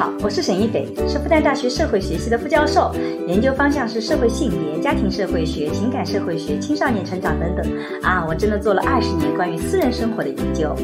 [0.00, 2.90] 好，我是沈一斐，是复旦大学社会学系的副教授，
[3.26, 7.70] 研究方向是社会性别、家庭社会学、情感社会学、青少年成长等等。
[8.00, 10.74] 啊，我真的做了二十年关于私人生活的研究。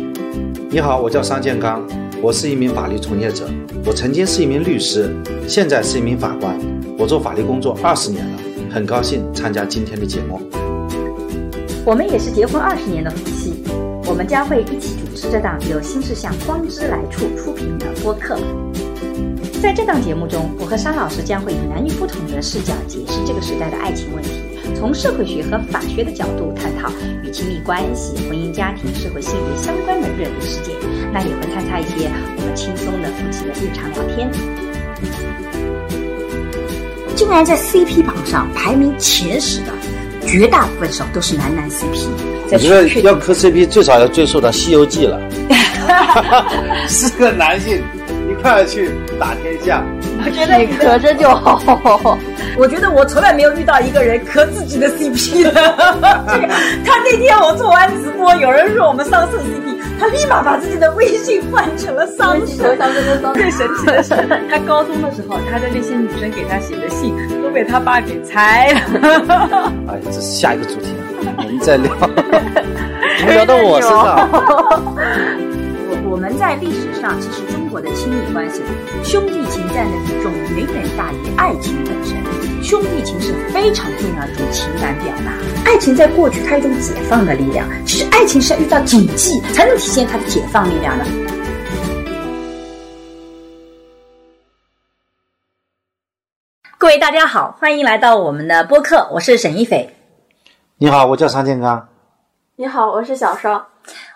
[0.68, 1.82] 你好，我叫商建刚，
[2.20, 3.48] 我是一名法律从业者，
[3.86, 5.10] 我曾经是一名律师，
[5.48, 6.54] 现在是一名法官，
[6.98, 8.38] 我做法律工作二十年了，
[8.70, 10.38] 很高兴参加今天的节目。
[11.86, 13.54] 我们也是结婚二十年的夫妻，
[14.04, 18.38] 我们将会一起主持这档由新世相光之来处出品的播客。
[19.62, 24.30] 在这档节目中，我和商老师将会以男女不同的视角解释这个时代的爱情问题，
[24.76, 26.88] 从社会学和法学的角度探讨
[27.24, 30.74] 与亲密关系、婚姻家庭、社会性别相关的热点事件。
[31.12, 34.30] 那也会参加一些我们轻松的夫妻的日常聊天。
[37.16, 39.72] 竟然在 CP 榜上排名前十的，
[40.26, 42.06] 绝大部分时候都是男男 CP。
[42.52, 45.18] 我觉得要磕 CP 最少要追溯到《西游记》了，
[46.88, 47.82] 是个男性
[48.36, 49.82] 一块儿去打天下。
[50.24, 52.18] 我觉得你磕着就好。
[52.58, 55.50] 我觉得我从来没有遇到一个人磕自己的 CP 的。
[56.28, 56.48] 这个，
[56.84, 62.56] 他那天我做完直播，有人说我们桑葚 CP，他立马把自己的微信换成了桑葚。
[63.34, 64.14] 最神奇的是，
[64.50, 69.72] 他高中的时候，他的那些女生给他写的信都被他爸给拆了。
[69.92, 70.94] 哎，这是下一个主题，
[71.36, 71.92] 我们再聊。
[73.28, 75.55] 聊到我身上。
[76.08, 78.62] 我我们在历史上，其实中国的亲密关系，
[79.04, 82.16] 兄弟情占的比重远远大于爱情本身。
[82.64, 85.34] 兄弟情是非常重要的一种情感表达。
[85.70, 87.68] 爱情在过去，它有一种解放的力量。
[87.84, 91.04] 其实爱情是要遇到谨记，才能体现它的解放力量的。
[96.78, 99.94] 各位大家好，欢迎来到我们的播客，我是沈一斐。
[100.78, 101.88] 你好，我叫常建刚。
[102.56, 103.66] 你好，我是小双。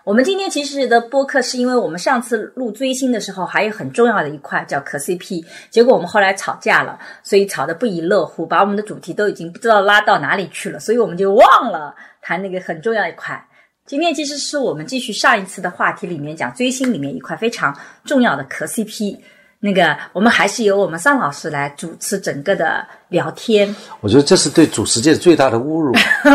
[0.03, 13.47] 我们今天其实的播客是因为我们上次录追星的时候，还有很重要的一块叫磕 CP，结果我们后来吵架了，所以吵得不亦乐乎，把我们的主题都已经不知道拉到哪里去了，所以我们就忘了谈那个很重要一块。
[13.85, 19.19] 今天其实是我们继续上一次的话题里面讲追星里面一块非常重要的磕 CP。
[19.63, 23.75] 那个，我们还是由我们尚老师来主持整个的聊天。
[24.01, 25.95] 我觉得这是对主持界最大的侮辱，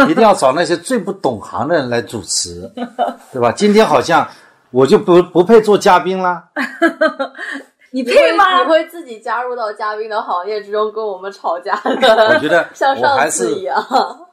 [0.10, 2.72] 一定要找那些最不懂行的人来主持，
[3.34, 3.52] 对吧？
[3.52, 4.30] 今天好像
[4.70, 6.50] 我就不不配做嘉宾啦。
[7.92, 8.62] 你配吗？
[8.62, 12.36] 你会自己加入到嘉宾的行列之中跟我们吵架的？
[12.36, 13.84] 我觉得像我还是上次一样。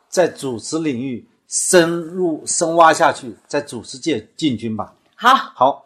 [0.08, 4.92] 在主持领域深入深挖下去，在主持界进军吧。
[5.14, 5.84] 好，好，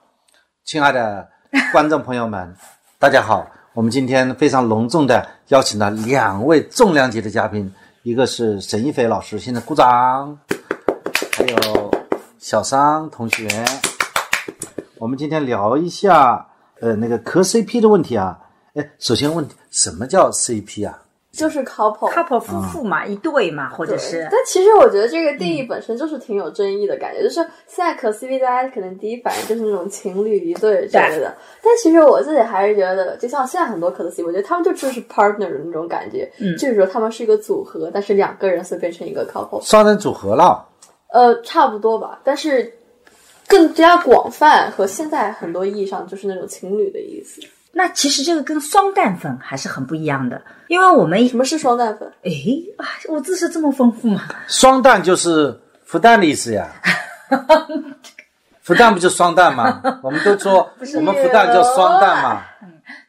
[0.65, 1.29] 亲爱的
[1.71, 2.57] 观众朋友们，
[2.99, 3.47] 大家好。
[3.75, 7.71] 我们今天非常隆重的邀请了两位重量级的嘉宾，
[8.03, 10.35] 一个是沈一飞老师，现在鼓掌；
[11.37, 11.91] 还有
[12.39, 13.47] 小桑同学。
[14.97, 16.47] 我们今天聊一下，
[16.81, 18.39] 呃，那个磕 CP 的问题啊。
[18.73, 20.99] 哎，首先问什么叫 CP 啊？
[21.37, 22.11] 就是 couple。
[22.11, 27.35] couple 夫妇嘛，一对嘛，或者是但其实我觉得这个定义本身就是挺有争议的感觉，就是
[27.67, 31.35] 现在磕 CP，大家可能第一反应就是那种情侣一对之类的。
[31.63, 39.63] 但其实我自己还是觉得，就像现在很多磕的 CP，我觉得他们就就是 partner 的那种感觉，嗯就是说他们是一个组合，但是两个人所以变成一个 couple。
[39.63, 40.67] 双人组合了。
[41.13, 42.73] 呃，差不多吧，但是
[43.47, 47.41] 更加广泛和现在很多意义上就是那种情侣的意思。
[47.73, 52.11] 那其实这个跟双蛋粉还是很不一样的，因为我们什么是双蛋粉？
[52.23, 52.31] 哎
[52.79, 54.23] 啊，我知识这么丰富吗？
[54.49, 56.69] 双蛋就是复旦的意思呀。
[58.63, 59.81] 复旦不就双蛋吗？
[60.03, 62.45] 我们都说我们复旦叫双蛋嘛。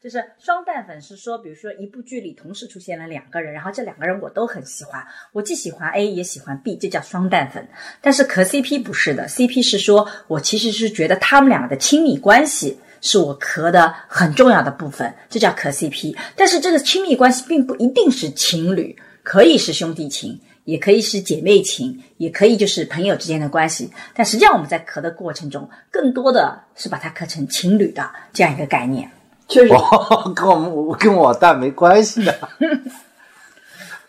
[0.02, 5.04] 就是双蛋粉是说，比如说一部剧里同时出现了两个人，然后这两个人我都很喜欢，
[5.34, 7.68] 我既喜欢 A 也喜欢 B，这叫双蛋粉。
[8.02, 16.16] 但是磕 CP 不是的，CP 是说我其实是觉得他们俩的亲密关系是我磕的很重要的部分，这叫磕 CP。
[16.36, 20.40] 但是这个亲密关系并不一定是情侣，可以是兄弟情。
[20.68, 29.10] 也可以是姐妹情，也可以就是朋友之间的关系，但实际上我们在磕的过程中，更多的是把它磕成情侣的这样一个概念。
[29.48, 32.38] 确实，哦，跟我们我跟我蛋没关系的。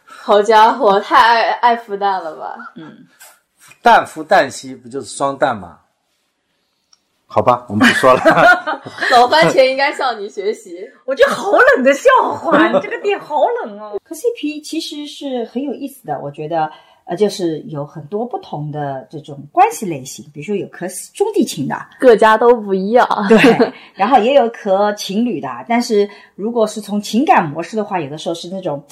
[0.08, 2.56] 好家伙，太爱爱孵蛋了吧？
[2.74, 3.06] 嗯
[3.80, 5.78] 蛋孵蛋妻不就是双蛋吗？
[7.30, 8.22] 好吧，我们不说了。
[9.12, 10.78] 老番茄应该向你学习。
[11.04, 14.00] 我觉得好冷的笑话， 你这个点好冷哦。
[14.02, 16.70] 磕 CP 其实是很有意思的，我觉得
[17.04, 23.06] 呃，就是有很多不同的这种关系类型，比如说有磕兄弟情的，各家都不一样。
[23.28, 23.38] 对，
[23.92, 28.82] 然后也有磕情侣的，但是如果是从情感模式的话，有的时候是那种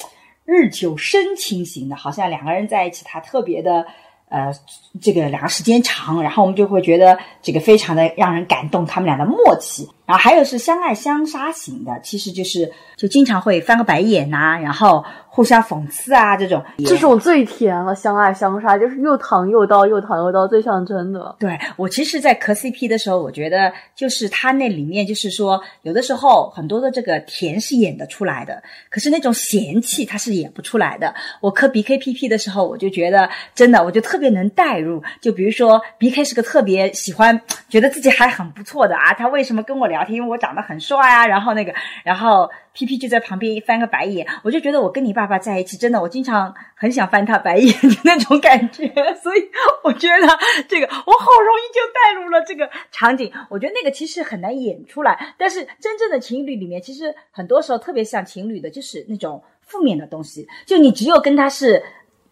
[0.45, 3.83] 日久生情型的，好像两个人在一起，他特别的。
[4.29, 4.53] 呃，
[5.01, 9.87] 这个两个时间长，然后我们就会觉得这个非常的让人感动，他们俩的默契。
[10.05, 15.03] 然后还有是相爱相杀型的，其实就是就经常会翻个白眼呐、然后
[15.37, 16.65] 互相讽刺啊这种。
[16.83, 21.35] 这种最甜了，相爱相杀，就是又糖又刀，又糖又刀，最像真的。
[21.37, 31.13] 对我其实，在磕 CP 的时候，我觉得就是他那里面就是说，有的时候很多的这个甜是演得出来的，可是那种嫌弃他是演不出来的。
[31.39, 35.03] 我磕 BKPP 的时候，我就觉得真的，我就特别能代入。
[35.21, 37.39] 就比如说 BK 是个特别喜欢，
[37.69, 40.15] 觉得自己还很不错的啊，他为什么跟我聊天？
[40.15, 41.71] 因为我长得很帅啊，然后那个，
[42.03, 48.87] 然后 PP 就在旁边一翻个白眼，我就觉得我跟你爸爸在一起，真的，我经常很想翻他白眼的那种感觉，
[49.23, 49.49] 所以
[49.83, 50.27] 我觉得
[50.67, 53.33] 这个我好容易就带入了这个场景。
[53.49, 61.81] 我觉得那个其实很难演出来，但是真正的情侣里面，其实很多时候特别像情侣的，就是那种负面的东西，就你只有跟他是。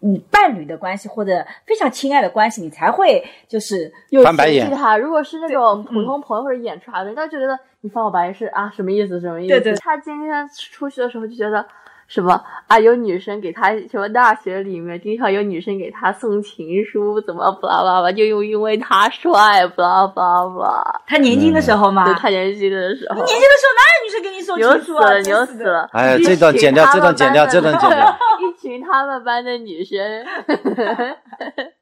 [0.06, 9.48] 你伴侣的关系或者非常亲爱的关系，你才会就是有翻白眼嫌弃他，如果是那种普通朋友或者演出啥的，人家就觉得你翻我白眼是啊什么意思什么意思？
[9.48, 9.74] 对对。
[9.76, 11.66] 他今天出去的时候就觉得
[12.06, 21.00] 什么啊有女生给他什么大学里面经常有女生给他送情书，怎么巴拉巴拉，就又因为他帅巴拉巴拉巴拉。
[21.06, 25.06] 他年轻的时候嘛，对他年轻的时候，年轻的时候哪有女生给你送情书啊？
[25.06, 25.44] 死了，牛！
[25.46, 25.88] 死了！
[25.92, 29.98] 哎呀这段剪掉这段剪掉这段剪掉一群他们班的女生，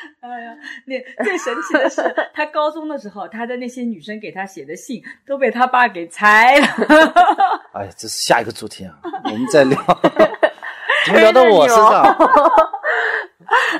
[0.20, 0.56] 哎呀，
[0.86, 2.02] 那最神奇的是，
[2.34, 6.66] 他高中的时候，他的那些女生给他写的信都被他爸给拆了。
[7.72, 9.78] 哎呀，这是下一个主题啊，我们再聊。
[11.06, 12.02] 怎么聊到我身上？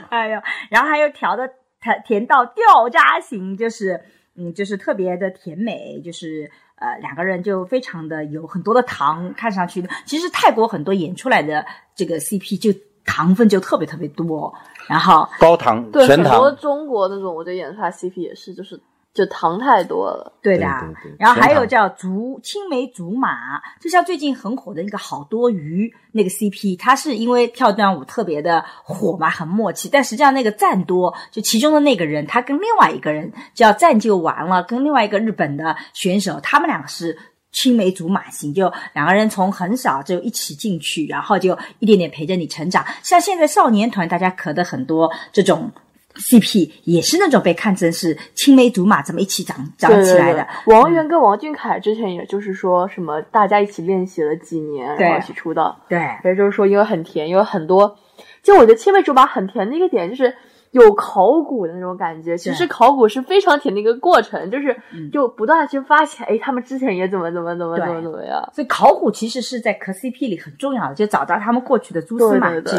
[0.08, 1.46] 哎呀，然后还有调的
[1.80, 4.00] 甜甜到掉渣型，就是
[4.36, 11.64] 嗯，就是特别的甜美，就是呃两个人就非常的有很多的糖，看上去其实泰国很多演出来的
[11.94, 12.72] 这个 CP 就
[13.04, 14.52] 糖分就特别特别多，
[14.88, 18.80] 然后高糖对全很多糖，中国那种，我觉得演出来 CP 也是，就是
[19.12, 20.32] 就糖太多了。
[20.42, 20.66] 对的，
[21.02, 37.18] 对对然后还有叫竹青梅竹马，就像最近很火的那个好多鱼那个 CP，它是因为跳段舞特别的火嘛，很默契，但实际上那个赞多，就其中的那个人，他跟另外一个人叫赞就完了，跟另外一个日本的选手，他们两个是。
[37.52, 42.84] 青梅竹马型，就两个人从很小就一起进去，然后就一点点陪着你成长。
[43.02, 45.70] 像现在少年团，大家磕的很多这种
[46.14, 50.46] CP，也是那种被看成是青梅竹马这么一起长长起来的。
[50.64, 55.78] 对王源跟王俊凯之前也就是说什么，大家一起练习了几年，对然后一起出道。
[55.88, 57.98] 对，也就是说，因为很甜，因为很多，
[58.42, 60.34] 就我觉得青梅竹马很甜的一个点就是。
[60.72, 72.76] 有考古的那种感觉，其实考古是非常甜的一个过程，就是嗯就不断的去发现，哎，他们之前也怎么怎么怎么怎么怎么样，所以考古其实是在磕 CP 里很重要的，就找到他们过去的蛛丝马迹。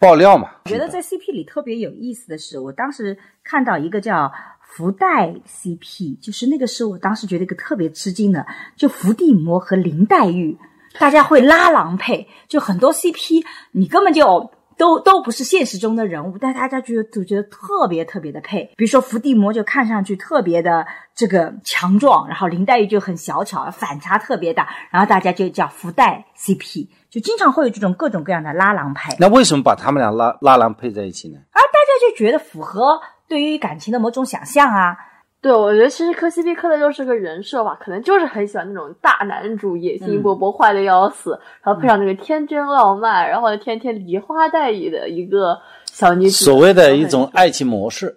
[0.00, 0.50] 爆料嘛。
[0.64, 8.44] 我觉得在 CP 里特别有意思的是，我当时看到一个叫福袋 CP，就是那个是我当时觉得一个特别吃惊的，
[8.74, 10.58] 就伏地魔和林黛玉，
[10.98, 14.50] 大家会拉郎配，就很多 CP 你根本就。
[14.80, 18.64] 都都不是现实中的人物，但大家觉得就觉得特别特别的配。
[18.78, 29.14] 比如说伏地魔就看上去特别的这个强壮，然后林黛玉就很小巧，反差特别大，然后大家就叫福袋 CP，就经常会有这种各种各样的拉郎配。
[29.20, 31.38] 那为什么把他们俩拉拉郎配在一起呢？
[31.52, 32.98] 而大家就觉得符合
[33.28, 34.96] 对于感情的某种想象啊。
[35.42, 48.14] 对，我觉得其实磕 CP 磕的就是个人设吧，可能就是很喜欢那种大男主，野心勃勃，坏的要死，然后配上那个天真浪漫，然后天天梨花带雨的一个小女子，所谓的一种爱情模式，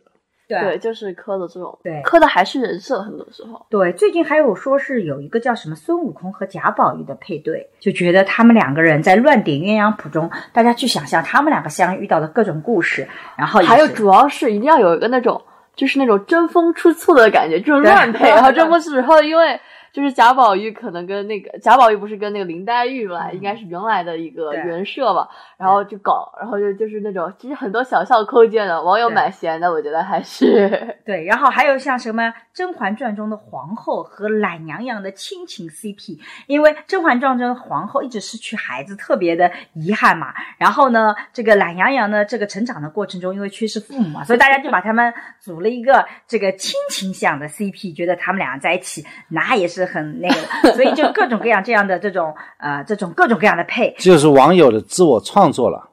[0.49, 2.01] 对，就是磕的这种，对。
[2.03, 3.65] 磕的还是人设，很多时候。
[3.69, 13.07] 对，最近还有说是有一个叫什么孙悟空和贾宝玉的配对，就觉得他们两个人在乱点鸳鸯谱中，大家去想象他们两个相遇到的各种故事，
[13.37, 15.41] 然后还有主要是一定要有一个那种，
[15.75, 19.59] 就是那种争风吃醋的感觉，就是乱配，然后争风吃 后因为。
[19.93, 24.63] 就是贾宝玉可能跟那个贾宝玉不是跟那个林黛玉来，应该是原来的一个对。
[24.63, 29.15] 原设吧，然后就搞，然后就就是那种，其实很多小笑抠见的，网友对。
[29.15, 32.23] 蛮闲的，我觉得还是 对，然后还有像什么
[32.53, 40.33] 《甄嬛传》中的皇后和懒羊羊的亲情 CP，因为《甄嬛传》中的皇后一直失去孩子，特别的遗憾嘛。
[40.57, 50.27] 然后呢，这个懒羊羊呢，这个成长的过程中，因为缺失父母嘛，所以大家就把他们组了一个这个亲情向的 CP，觉得他们俩在一起那也是很那
[50.63, 55.89] 个， 所以就各种各样这样的这种呃这种各种各样的配，就是网友的自我创作了。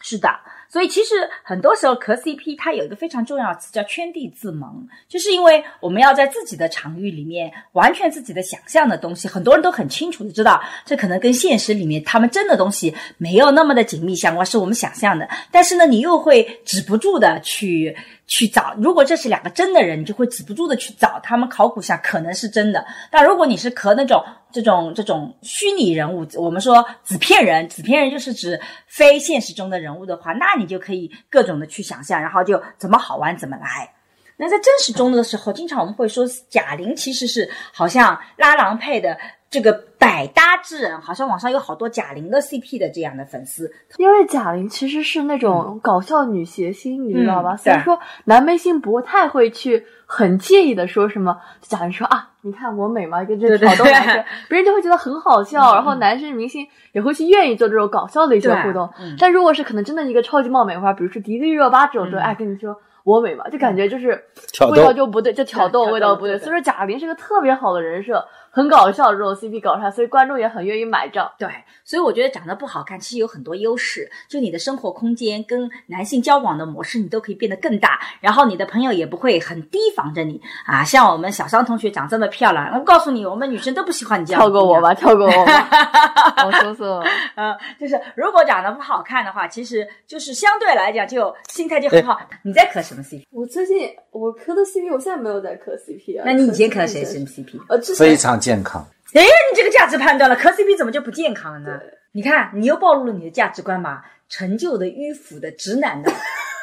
[0.00, 0.28] 是的，
[0.74, 1.14] 所以其实
[1.44, 15.28] 很多时候磕 CP 它有一个非常重要的词叫圈地自萌，就是因为我们要在自己的场域里面完全自己的想象的东西，很多人都很清楚的知道，这可能跟现实里面他们真的东西没有那么的紧密相关，是我们想象的。
[15.52, 22.84] 但是呢，你又会止不住的去去找，如果这是两个真的人，你就会止不住的去找他们考古下可能是真的。
[23.12, 24.20] 但如果你是磕那种
[24.54, 33.92] 这种这种虚拟人物，我们说纸片人，纸片人就是指非现实中的人物的话，那你就可以各种的去想象，然后就怎么好玩怎么来。
[34.36, 39.18] 那在真实中的时候，经常我们会说贾玲其实是好像拉郎配的
[39.50, 39.72] 这个
[40.04, 43.70] 百搭之人，好像网上有好多贾玲的 CP 的这样的粉丝。
[43.96, 47.54] 因为贾玲其实是那种搞笑女谐星，你知道吧？
[47.54, 51.36] 嗯所以说男明星不太会去很介意的说什么。
[51.62, 53.24] 贾玲说啊，你看我美吗？
[53.24, 58.88] 跟这对对挑逗男生， 别人就会觉得很好笑，嗯然后男生明星也会去愿意做这种搞笑的一些互动。
[59.00, 62.76] 嗯但如果是可能真的一个超级貌美的话，比如说迪丽热巴这种，就嗯爱跟你说。
[63.04, 64.18] 我美嘛，就感觉就是
[64.50, 66.36] 挑逗味道就不对，就挑逗对挑逗味道不对。
[66.36, 71.28] 对对所以说贾玲是个特别好的人设，很搞笑这种 CP 搞出来，所以观众也很愿意买账。
[71.36, 71.48] 对，
[71.84, 80.84] 所以我觉得长得不好看，其实有很多优势，就你的生活空间跟男性交往的模式，你都可以变得更大，然后你的朋友也不会很提防着你啊。
[80.84, 84.40] 像我们小商同学长这么漂亮，我告诉你，我们女生都不喜欢你这样。
[84.40, 84.80] 跳过我？
[84.80, 87.04] 吧，跳过我吧， 我说说。
[87.34, 92.20] 嗯，就是如果长得不好看的话，其实就是相对来讲就心态就很好。
[92.42, 93.24] 你在磕什么 CP？
[93.32, 96.22] 我最近我磕的 CP，我现在没有在磕 CP 啊。
[96.24, 97.60] 那你以前磕磕谁 CP 什么 CP？
[97.68, 98.86] 呃，之非前常健康。
[99.14, 101.80] 哎，你这个价值判断了，磕 CP 怎么就不健康了呢？
[102.12, 106.12] 你看，你又暴露了你的价值观吧，陈旧的、迂腐的、直男的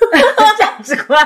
[0.59, 1.25] 价值观。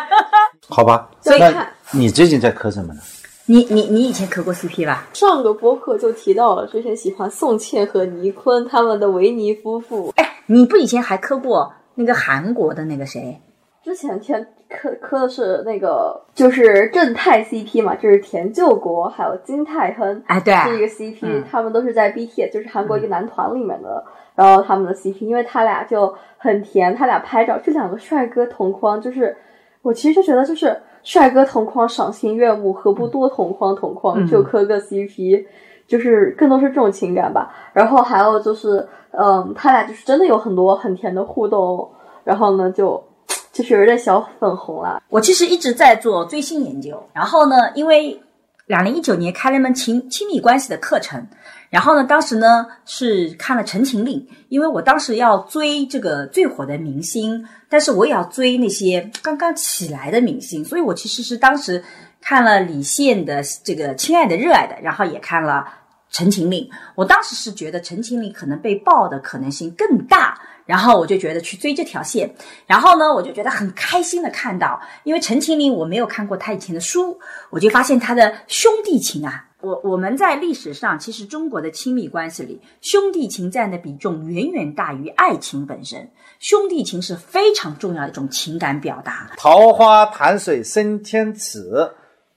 [0.69, 3.01] 好吧，所以看你最近在磕什么呢？
[3.47, 5.07] 你你你以前磕过 CP 吧？
[5.13, 10.13] 上个播客就提到了，之前喜欢宋茜和倪坤他们的维尼夫妇。
[10.15, 13.39] 哎，你不以前还磕过那个韩国的那个谁？
[13.85, 29.37] 之前天磕磕的是那个就是正太 CP 嘛，就是田救国还有金泰亨，哎，对，是一个 CP，、嗯他们都是在 BTS，就是韩国一个男团里面的，然后他们的 CP，因为他俩就很甜，他俩拍照，这两个帅哥同框，就是
[29.83, 35.45] 我其实就觉得就是帅哥同框赏心悦目，何不多同框同框，嗯就磕个 CP，
[35.85, 37.53] 就是更多是这种情感吧。
[37.71, 41.87] 然后还有就是，嗯，他俩就是真的有很多很甜的互动，
[42.23, 43.01] 然后呢就
[43.55, 45.01] 就是有点小粉红啦。
[45.07, 48.21] 我其实一直在做追星研究，然后呢，因为
[48.65, 51.25] 两零一九年开了一门亲亲密关系的课程，
[51.69, 54.19] 然后呢，当时呢是看了《陈情令》，
[54.49, 61.81] 因为我当时要追这个最火的明星，但是我也要追那些刚刚起来的明星，所以我其实是当时
[62.19, 65.65] 看了李现的这个《亲爱的热爱的》，然后也看了。
[66.15, 66.63] 《陈情令》，
[66.95, 72.33] 我当时是觉得《陈情令》可能被爆的可能性更大，然后我就觉得去追这条线，
[72.65, 77.19] 然后呢，我就觉得很开心的看到，因为《陈情令》我没有看过他以前的书，
[77.49, 89.29] 我就发现他的兄弟情啊，我我们在历史上其实中国的亲密关系里，兄弟情占的比重远远大于爱情本身，兄弟情是非常重要的一种情感表达。
[89.35, 91.91] 桃花潭水深千尺，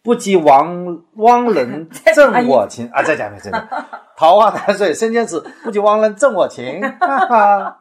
[0.08, 3.02] 不及汪汪伦赠我情 啊！
[3.02, 3.68] 再讲一遍，这个
[4.16, 6.80] 桃花潭水深千尺，不及汪伦赠我情。
[6.80, 7.78] 哈哈，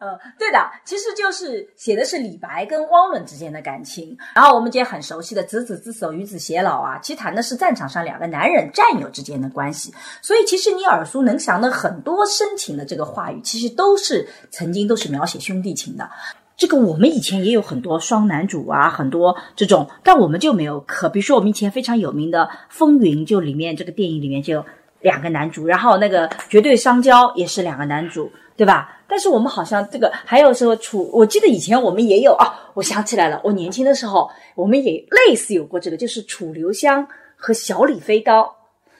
[0.00, 4.18] 呃，对的，其实就是写的是李白跟汪伦之间的感情。
[4.34, 9.94] 然后我们今天很熟悉的“执子之手，与子偕老”啊，其实谈的是战场上两个男人战友之间的关系。
[10.20, 16.10] 所以其实你耳熟能详的很多深情的这个话语，其实都是曾经都是描写兄弟情的。
[16.58, 21.08] 这个我们以前也有很多双男主啊，很多这种，但我们就没有磕。
[21.08, 24.64] 比如说我们以前非常有名的《风云》，就里面这个电影里面就有
[25.00, 28.96] 两个男主，然后那个《绝对双骄》也是两个男主，对吧？
[29.06, 38.52] 但是我们好像这个还有说楚，我记得以前我们也有啊，我想起来了，我年轻的时候我们也类似有过这个，就是楚留香和小李飞刀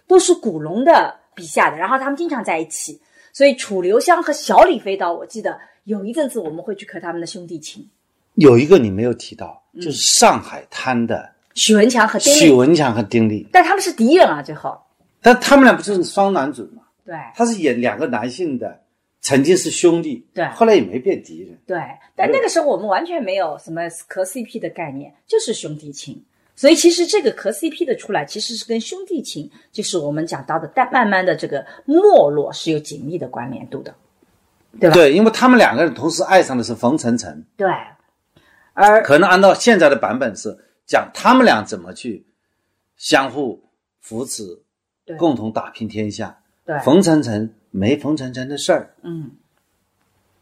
[0.07, 3.01] 都是古龙的笔下的，然后他们经常在一起，
[3.33, 7.89] 所以楚留香和小李飞刀，我记得有一阵子我们会去磕他们的兄弟情，
[8.35, 14.79] 有一个你没有提到，就是上海滩的许文强和丁许，文强和丁力，但他们是敌人啊，最后。
[15.23, 16.83] 但他们俩不就是双男主吗？
[17.07, 17.17] 对。
[17.35, 18.83] 他是演两个男性的，
[19.23, 20.47] 曾经是兄弟，对。
[20.49, 21.59] 后来也没变敌人。
[21.67, 21.81] 对，
[22.15, 26.23] 但那个时候我们完全没有什么磕 CP 的概念，就是兄弟情。
[26.55, 33.95] 所以其实这个磕 CP 的出来，其实是跟兄弟情，就是我们讲到的，但慢慢的这个没落是有紧密的关联度的，
[34.81, 34.95] 对吧？
[34.95, 37.69] 对，因为他们两个人同时爱上的是冯程程，对，
[38.75, 40.57] 而可能按照现在的版本是
[40.87, 42.27] 讲他们俩怎么去
[42.97, 43.63] 相互
[44.01, 44.63] 扶持
[45.05, 46.39] 对，共同打拼天下。
[46.65, 49.31] 对，冯程程没冯程程的事儿，嗯，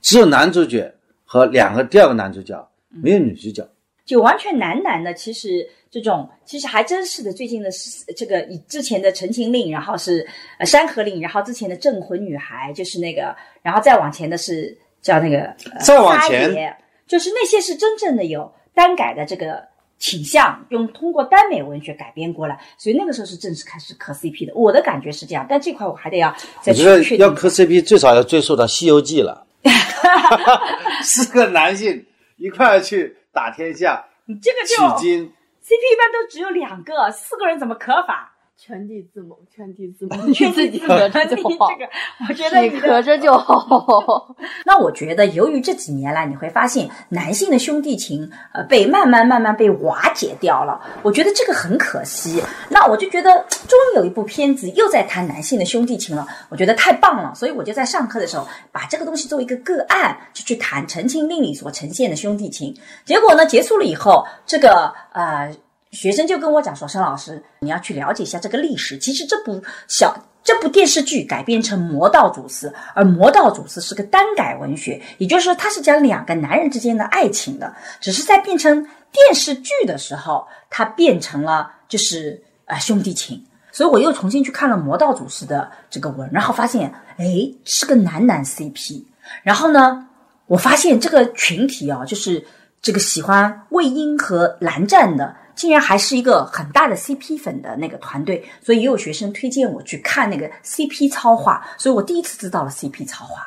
[0.01, 3.69] 只有男主角和两个第二个男主角，没有女主角。
[4.07, 7.33] 就完全男男的，其实这种其实还真是的。
[7.33, 10.27] 最近的是这个以之前的《陈情令》，然后是
[10.59, 15.41] 呃《山河令》，然后之前的《镇魂女孩》，就是那个，然后再往前的是叫那个、
[15.73, 19.63] 呃、再往前就是那些是真正的有单改的这个
[19.99, 24.53] 倾向，用通过耽美文学改编过来，所以那个时候是正式开始磕 CP 的。
[24.55, 26.33] 我的感觉是这样，但这块我还得要
[26.63, 27.19] 再去我觉得确定。
[27.19, 29.47] 要磕 CP 最少要追溯到《西游记》了，
[31.03, 32.05] 四个男性
[32.37, 35.33] 一块儿去打天下，你这个取就经。
[35.63, 38.36] CP 一般都只有两个，四个人怎么可法？
[38.59, 41.91] 圈地自萌，圈地自 萌，你确自己磕着你就好 这，个，
[42.29, 44.35] 我觉得你你的磕着就好。
[44.65, 50.81] 那我觉得，由于这几年来，你会发现男性的兄弟情，呃，被慢慢慢慢被瓦解掉了。
[51.03, 52.43] 我觉得这个很可惜。
[52.71, 57.35] 那我就觉得，终于有一部片子又在谈男性的兄弟情了，我觉得太棒了。
[57.35, 62.75] 所以我就在上课的时候，把这个东西作为一个个案，就去谈《陈情令》里所呈现的兄弟情。
[63.05, 65.55] 结果呢，结束了以后，这个呃。
[65.97, 68.99] 学生就跟我讲说：“申老师，你要去了解一下这个历史。
[68.99, 83.43] 其实这部小这部电视剧改编成《魔道祖师》，而《魔道祖师》是个单改文学，也就是说它是讲两个男人之间的爱情的，只是在变成电视剧的时候，它变成了就是呃兄弟情。
[83.73, 87.25] 所以我又重新去看了《魔道祖师》的这个文，然后发现，哎，
[87.65, 89.03] 是个男男 CP。
[89.43, 90.07] 然后呢，
[90.47, 92.45] 我发现这个群体啊，就是
[92.83, 95.35] 这个喜欢魏婴和蓝湛的。
[95.57, 103.43] 竟然还是一个很大的 CP 粉的那个团队，所以也有学生推荐我去看那个 CP 超话，所以我第一次知道了 CP 超话。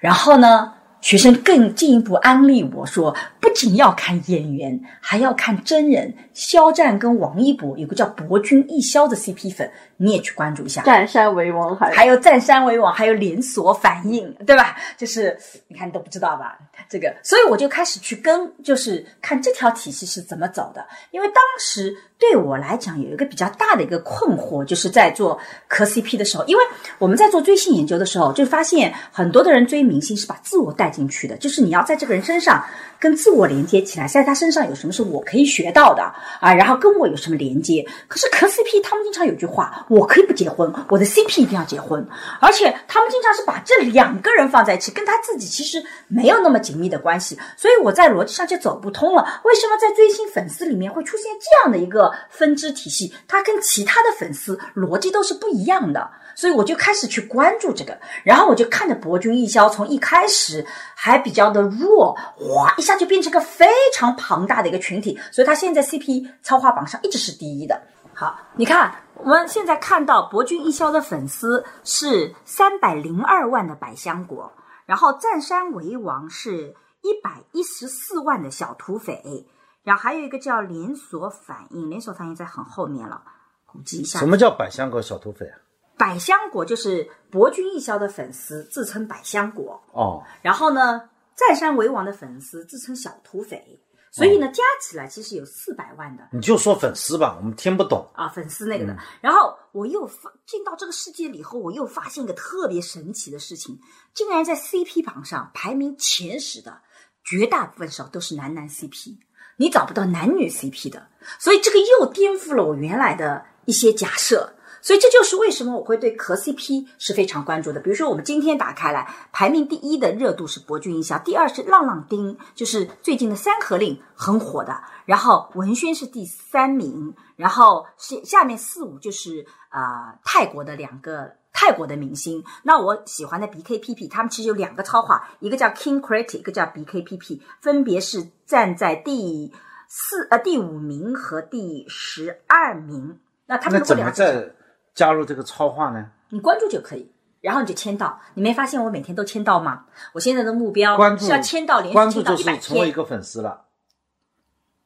[0.00, 6.14] 然后呢，学生更进一步安利我说，不仅要看演员，还要看真人。
[6.32, 10.80] 肖战跟王一博有个叫博君一肖的 CP 粉，你也去关注一下。
[10.82, 14.76] 占山为王还还有占山为王，还有连锁反应，对吧？
[14.96, 16.56] 就是你看你都不知道吧？
[16.88, 20.86] 这个，所以我就开始去跟，就是看这条体系是怎么走的。
[21.10, 26.62] 因为当时对我来讲有一个比较大的一个困惑，就是在做磕 CP 的时候，因为
[26.98, 32.64] 我们在做追星研究的时候，就发现很多的人追明星是把自我带进去的，就是你要在这个人身上
[32.98, 36.02] 跟自我连接起来，在他身上有什么是我可以学到的
[36.40, 37.86] 啊，然后跟我有什么连接。
[38.06, 42.06] 可是磕 CP 他们经常有句话，我可以不结婚，我的 CP 一定要结婚，
[42.40, 49.40] 而且他们经常是把这两个人放在一起，跟他自己其实没有那么紧密的关系，所以我在逻辑上就走不通了。
[49.44, 53.14] 为什么在追星粉丝里面会出现这样的一个分支体系？
[53.26, 56.10] 它跟其他的粉丝逻辑都是不一样的。
[56.34, 67.80] 所以我就开始去关注这个，然后我就看着博君一肖从一开始还比较的弱，哗一下就变成个非常庞大的一个群体，所以他现在 CP 超话榜上一直是第一的。
[68.14, 74.52] 好，你看我们现在看到博君一肖的粉丝是三百零二万的百香果，
[74.84, 79.46] 然后占山为王是一百一十四万的小土匪，
[79.82, 83.22] 然后还有一个叫连锁反应，连锁反应在很后面了，
[83.64, 85.56] 估计一下什么叫百香果小土匪啊？
[85.96, 89.80] 百香果就是博君一肖的粉丝，自称百香果。
[89.92, 91.02] 哦，然后呢，
[91.36, 93.80] 占山为王的粉丝自称小土匪。
[94.14, 98.06] 所以呢，加起来其实有四百万的你就说粉丝吧，我们听不懂。
[98.12, 98.94] 啊粉丝那个的。
[99.22, 103.80] 然后我又发进到这个世界里以后，我又发现一个特别神奇的事情，
[104.12, 106.82] 竟然在 CP 榜上排名前十的
[107.24, 109.16] 绝大部分时候都是男男 CP，
[109.56, 111.08] 你找不到男女 CP 的。
[111.38, 114.54] 所以这个又颠覆了我原来的一些假设。
[114.82, 117.80] 所以这就是为什么我会对壳 CP 是非常关注的。
[117.80, 124.82] 比如说，我们今天打开来，排名第一的热度是博君一肖，第二是浪浪丁，就是最近的《山河令》很火的。
[125.06, 132.42] 然后文轩是第三名，然后是下面四五就是呃泰国的两个泰国的明星。
[132.64, 139.52] 那我喜欢的 BKPP，他们其实有两个超话，一个叫 King Critic，一个叫 BKPP，分别是站在第
[139.88, 143.20] 四呃第五名和第十二名。
[143.46, 144.54] 那他们那怎么如果了解再
[144.94, 146.10] 加入这个超话呢？
[146.30, 148.20] 你关注就可以，然后你就签到。
[148.34, 149.84] 你没发现我每天都签到吗？
[150.12, 152.62] 我现在的目标关注是要签到，连关注就续签到一百天。
[152.62, 153.66] 是成为一个粉丝了，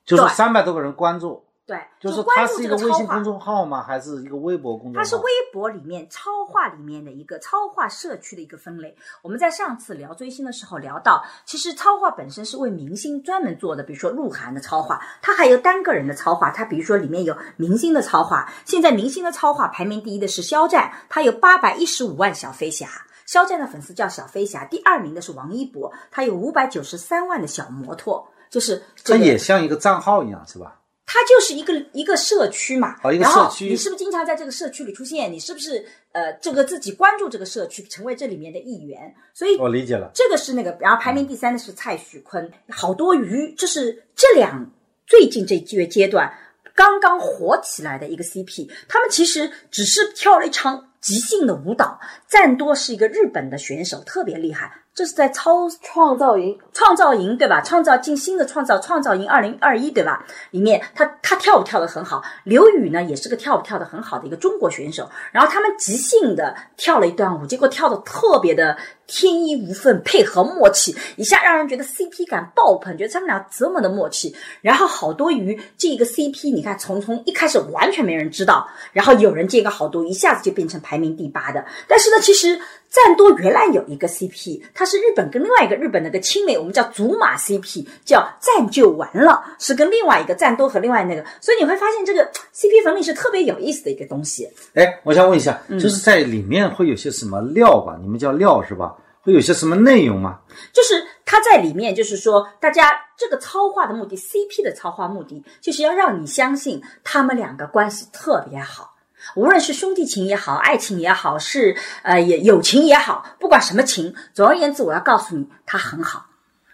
[0.04, 3.82] 就是三百多个人关注，对，就是关注它是一个微信公众号吗？
[3.82, 4.98] 还是一个微博公众号？
[5.00, 8.96] 它是微博里面超话里面的一个超话社区的一个分类。
[9.20, 18.48] 我们在上次聊追星的时候聊到，其实超话本身是为明星专门做的，比如说鹿晗的超话，它还有单个人的超话，它比如说里面有明星的超话。
[18.64, 22.88] 现在明星的超话排名第一的是肖战，他有八百一十五万小飞侠。
[23.26, 30.76] 肖战的粉丝叫小飞侠，第二名的是王一博，他有五百九十三万的小摩托，就是这也像一个账号一样，是吧？
[31.06, 35.32] 它就是一个一个社区嘛，哦一个然后社区你是不是经常在这个社区里出现？
[35.32, 39.14] 你是不是呃这个自己关注这个社区，成为这里面的一员？
[39.32, 40.10] 所以我理解了。
[40.12, 44.70] 这个是那个，然后排名第三的是蔡徐坤，好多鱼，这是这两
[45.06, 46.32] 最近这几个阶段
[46.74, 52.00] 刚刚火起来的一个 CP，他们其实只是跳了一场即兴的舞蹈。
[52.26, 57.60] 赞多是一个日本的选手，特别厉害，这是在超创造营，创造营对吧？
[57.60, 60.24] 创造进新的创造创造营二零二一对吧？
[60.52, 65.06] 里面他他跳舞跳得很好，刘宇呢也是个跳舞跳得很好的一个中国选手。
[65.32, 68.74] 然后他们即兴的跳了一段舞，结果跳得特别的
[69.06, 74.34] 天衣无缝，配合默契，一下让人觉得 CP 感爆棚，觉得他们俩这么的默契。
[74.62, 81.62] 然后好多鱼这个 CP，你看从从一开始完全没人知道，然后有人接个好多，一下子就变成排名第八的。
[81.86, 94.48] 但是呢，其实赞多原来有一个 CP，它是日本跟另外一个日本那个青梅，我们叫祖马 CP，叫赞就完了，是跟另外一个赞多和另外那个，所以你会发现这个 CP 粉里是特别有意思的一个东西。
[94.74, 97.98] 哎，我想问一下，嗯就是在里面会有些什么料吧？
[98.00, 98.96] 你们叫料是吧？
[99.22, 100.38] 会有些什么内容吗？
[100.72, 108.94] 就是它在里面，就是说，大家这个超话的目的，CP 的超话目的，就是要让你相信他们两个关系特别好，
[109.34, 116.26] 无论是兄弟情也好，爱情也好，是呃也友情也好，不管什么情，总而言之，我要告诉你，他很好，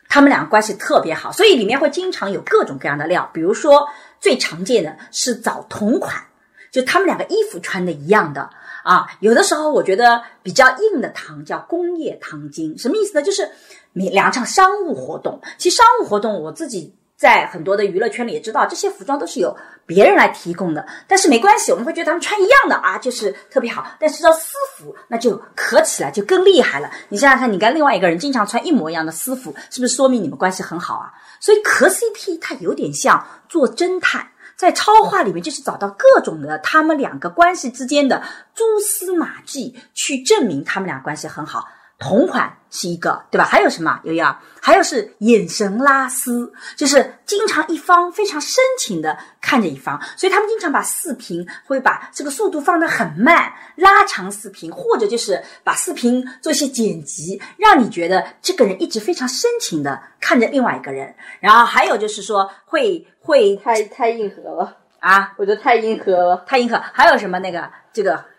[0.08, 3.88] 他们两个关系特别好，所以里面会经常有各种各样的料，比如说
[4.20, 6.22] 最常见的是找同款，
[6.70, 8.50] 就他们两个衣服穿的一样的。
[8.84, 13.22] 啊，有的时候我觉得比较硬的糖叫工业糖精，什么意思呢？
[13.22, 13.48] 就是
[13.92, 23.86] 两场商务活动，其实商务活动我自己在很多的娱乐圈里也知道，这些服装都是有别人来提供的，但是没关系，我们会觉得他们穿一样的啊，就是特别好。
[23.98, 26.90] 但是到私服，那就可起来就更厉害了。
[27.08, 31.12] 你想想看，你跟另外一个人经常穿一模一样的私服，是不是说明你们关系很好啊？
[31.40, 34.28] 所以磕 CP 它有点像做侦探。
[34.54, 38.22] 在超话里面，就是找到各种的他们两个关系之间的
[38.54, 41.66] 蛛丝马迹，去证明他们俩关系很好。
[41.98, 43.44] 同款是一个，对吧？
[43.44, 44.00] 还有什么？
[44.04, 44.24] 悠悠，
[44.60, 49.16] 还有是眼神拉丝，就是经常一方非常深情的
[49.52, 61.14] 看着一方，所以他们经常把视频会把这个速度放得很慢，拉长视频，或者就是把视频做一些剪辑，让你觉得这个人一直非常深情的看着另外一个人。
[61.38, 66.44] 然后还有就是说会会太太硬核了，啊，我觉得太硬核了。
[66.46, 66.80] 太硬核。
[66.94, 68.31] 还有什么那个这个？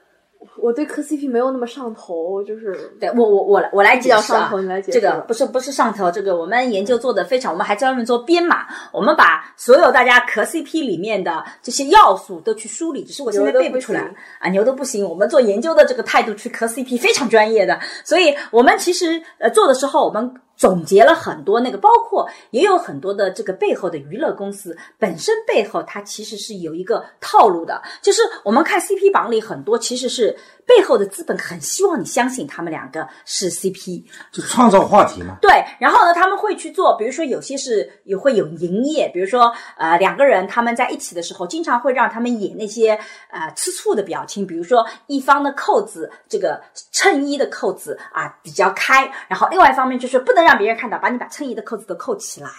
[0.63, 15.06] 我对磕 CP 没有那么上头，就是对我我我来我来解释上头，你来解释这个不是不是上头，这个我们研究做的非常，我们还专门做编码，我们把所有大家磕 CP 里面的这些要素都去梳理，只是我现在背不出来行啊，牛的不行。
[15.06, 30.34] 我们做研究的这个态度去磕 CP 非常专业的，所以我们其实呃做的时候，我们总结了很多那个，包括也有很多的这个背后的娱乐公司本身背后它其实是有一个套路的，就是我们看 CP 榜里很多其实是
[30.65, 35.38] 背后的资本很希望你相信他们两个是 CP，就创造话题嘛。
[35.41, 42.99] 对，然后呢，他们会去做，比如说有些是也会有营业，比如说呃两个人他们在一起的时候，经常会让他们演那些
[43.30, 52.49] 呃吃醋的表情，比如说一方的扣子这个衬衣的扣子啊比较开，然后另外一方面就是不能让别人看到，把你把衬衣的扣子都扣起来，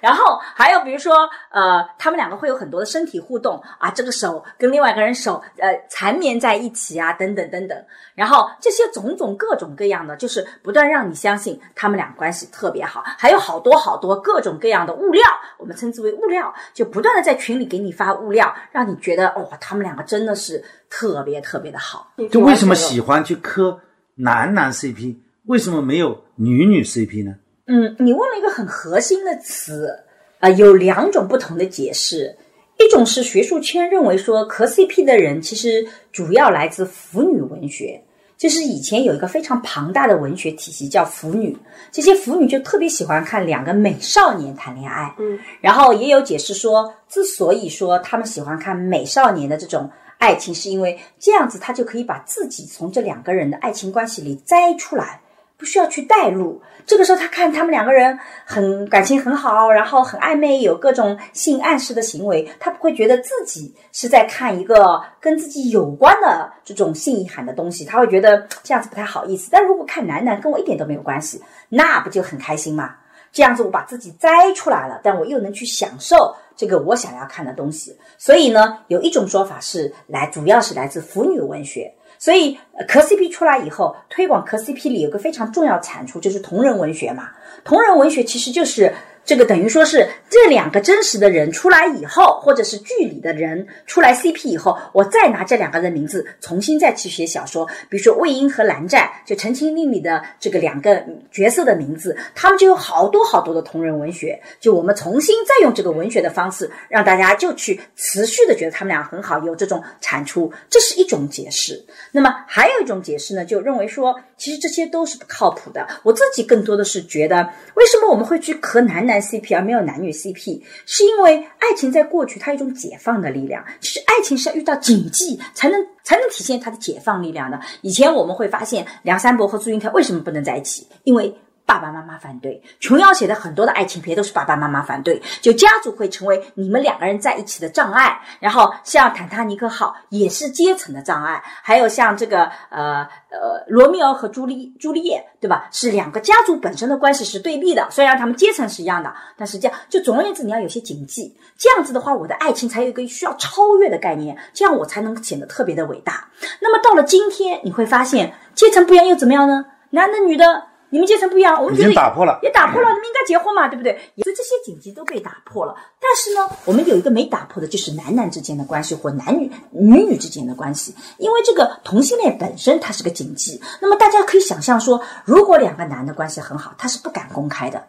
[0.00, 7.84] 然后还有比如说呃他们两个会有很多的身体互动啊，这个手跟另外一个人手呃缠绵在一起啊，等等等等，
[8.14, 15.22] 然后这些种种各种各样的，就是不断让你相信他们俩关系特别好，还有好多好多各种各样的物料，
[15.58, 22.12] 我们称之为物料，就不断的在群里给你发物料，让你觉得哦，他们两个真的是特别特别的好。
[22.30, 23.78] 就为什么喜欢去磕
[24.14, 27.36] 男男 CP，为什么没有女女 CP 呢？
[27.66, 30.04] 嗯，你问了一个很核心的词，
[30.40, 32.36] 啊、有两种不同的解释。
[32.84, 38.02] 一种是学术圈认为说磕 CP 的人其实主要来自腐女文学，
[38.36, 41.56] 就是以前有一个非常庞大的文学体系叫腐女，
[41.90, 45.14] 这些腐女就特别喜欢看两个美少年谈恋爱。
[45.18, 55.21] 嗯，然后也有解释说，之所以说他们喜欢看美少年的这种爱情，是因为这样子他就可以把自己从这两个人的爱情关系里摘出来。
[55.62, 69.50] 不需要去带入，这个时候他看他们两个人很感情很好，然后很暧昧，有各种性暗示的行为，他不会觉得自己是在看一个跟自己有关的这种性意涵的东西，他会觉得这样子不太好意思。
[69.52, 72.96] 但如果看男男跟我一点都没有关系，那不就很开心吗？
[73.30, 77.96] 这样子我把自己摘出来了，但我又能去享受这个我想要看的东西。
[78.18, 81.94] 所以呢，有一种说法是来，主要是来自腐女文学。
[82.22, 87.30] 所以，呃磕 CP 出来以后，推广磕 CP 里有个非常重要产出，就是同人文学嘛。
[87.64, 97.66] 同人文学其实就是这个等于说是这两个真实的人出来以后，或者是剧里的人出来 CP 以后，我再拿这两个人名字重新再去写小说。
[97.88, 104.40] 比如说魏婴和蓝湛，就《陈情令》里的这个两个角色的名字，他们就有好多好多的同人文学。
[104.60, 111.84] 就我们重新再用这个文学的方式，让大家就去持续的觉得他们俩很好，有这种产出，这是一种解释。
[112.10, 115.86] 那么还有一种解释呢，就认为说，其实这些都是不靠谱的。
[116.02, 120.62] 我自己更多的是觉得，为什么我们会去磕男男男 CP 而没有男女 CP？
[120.86, 123.62] 是因为爱情在过去它有一种解放的力量。
[123.80, 127.60] 其实爱情是要遇到禁忌才能才能体现它的解放力量的。
[127.82, 130.86] 以前我们会发现梁山伯和祝英台为什么不能在一起？
[131.04, 131.34] 因为
[131.72, 138.20] 爸爸妈妈反对，琼瑶写的很多的爱情片都是爸爸妈妈反对，就家族会成为你们两个人在一起的障碍。
[138.40, 145.68] 然后像《坦坦尼克号》也是阶层的障碍，还有像这个呃呃罗密欧和朱丽朱丽叶，对吧？
[145.72, 156.28] 是两个家族本身的关系是对立的，虽然他们阶层是一样的，但是这样就总而言之，你要有些谨记，这样子的话，我的爱情才有一个需要超越的概念，这样我才能显得特别的伟大。
[156.60, 159.64] 那么到了今天，你会发现阶层不一样又怎么样呢？
[159.90, 160.71] 男的女的。
[160.92, 163.92] 你们阶层不一样，我们已经打破了，也打破了，你们应该结婚嘛，对不对？
[164.22, 165.74] 所以这些禁忌都被打破了。
[165.98, 173.58] 但是呢，我们有一个没打破的，就是男男之间的关系或男女女女之间的关系，因为这个同性恋本身它是个禁忌。
[173.80, 177.82] 那么大家可以想象说，如果两个男的关系很好，他是不敢公开的，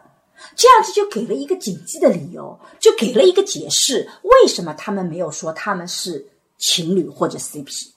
[0.56, 6.26] 这样子就给了一个禁忌的理由，就给了一个解释，为什么他们没有说他们是
[6.58, 7.90] 情侣或者 CP？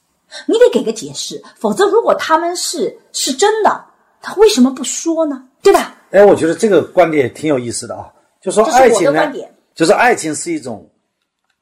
[0.46, 3.84] 你得给个解释，否则如果他们是是真的，
[4.26, 5.40] 他为什么不说呢？
[5.62, 5.94] 对吧？
[6.10, 8.12] 哎，我觉得这个观点挺有意思的啊，
[8.42, 9.32] 就说爱情呢
[9.72, 10.90] 就是爱情是一种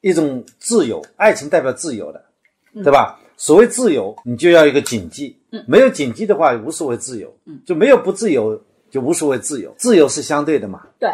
[0.01, 2.25] 一种自由，爱情代表自由的，
[2.83, 3.19] 对吧？
[3.37, 7.31] 所谓自由，你就要一个谨记，没有谨记的话，无所谓自由，
[7.67, 10.87] 就没有不自由，就无所谓自由，自由是相对的嘛。
[10.97, 11.07] 对，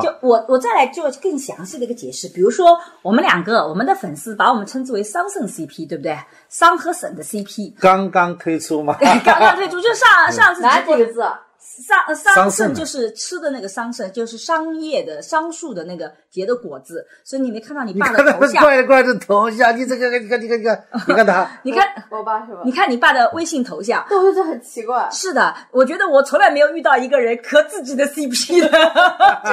[0.00, 6.16] 就我我再来做更详细的一个解释，比如说我们两个，我们的粉丝把我们称之为桑葚 CP，对不对？
[6.48, 11.20] 桑和沈的 CP，刚刚推出吗， 刚刚推出，就上 上次哪几个字？
[11.20, 11.40] 啊？
[11.80, 22.60] 桑呃桑桑葚葚就是吃的那个桑葚，就是桑叶的桑树的那个结的果子，所以你没看到你你爸的头像，怪怪的头像，你这个，你看，你看，你看，你看他， 你看我爸是吧？
[22.64, 24.04] 你看你爸的微信头像。
[24.08, 25.08] 对，我就觉得很奇怪。
[25.10, 28.68] 是的，我觉得我从来没有遇到一个人磕自己的 CP 的。
[28.68, 28.76] 这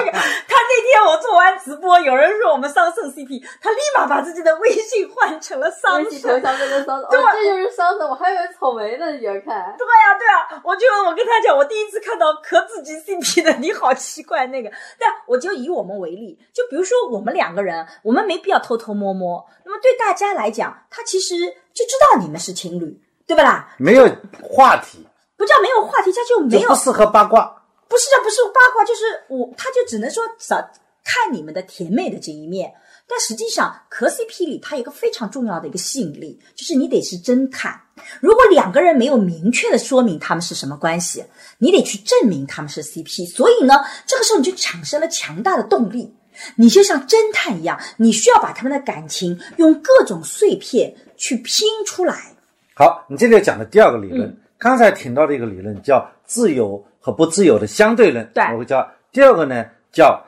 [0.05, 6.41] 个，他那天我做完直播，有人说我们桑葚 CP，他立马把自己的微信换成了桑葚头葚。
[6.41, 9.75] 像变成桑葚，哦，对这就是桑葚，我还以为草莓呢，你别看。
[9.77, 14.71] 对呀、对呀、我就我跟他讲，我第一次看到磕自己 CP 的，你好奇怪那个。
[14.97, 19.45] 但我就以我们为例，就比如说我们两个人，我们没必要偷偷摸摸。
[19.65, 21.35] 那么对大家来讲，他其实
[21.73, 23.75] 就知道你们是情侣，对不啦？
[23.77, 24.07] 没有
[24.41, 27.63] 话题，不叫没有话题，他就没有就不适合八卦。
[27.87, 30.57] 不是的，不是八卦，就是我，他就只能说找
[31.03, 32.73] 看你们的甜美的这一面。
[33.07, 37.81] 但实际上，磕 CP 里它有一个非常重要的一个吸引力，就是你得是侦探。
[38.19, 41.23] 如果两个人没有明确的说明他们是什么关系，
[41.57, 43.27] 你得去证明他们是 CP。
[43.27, 46.13] 所以呢，这个时候你就产生了强大的动力。
[46.55, 52.31] 你就像侦探一样，你需要把他们的感情用各种碎片去拼出来。
[52.75, 60.21] 好，你这里讲的第二个理论，嗯刚才提到的一个理论叫自由和不自由的相对论，对我会叫第二个呢叫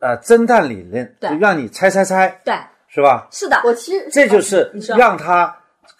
[0.00, 2.54] 呃侦探理论，对就让你猜猜猜，对，
[2.88, 3.26] 是吧？
[3.30, 4.94] 是的，我其实这就是你说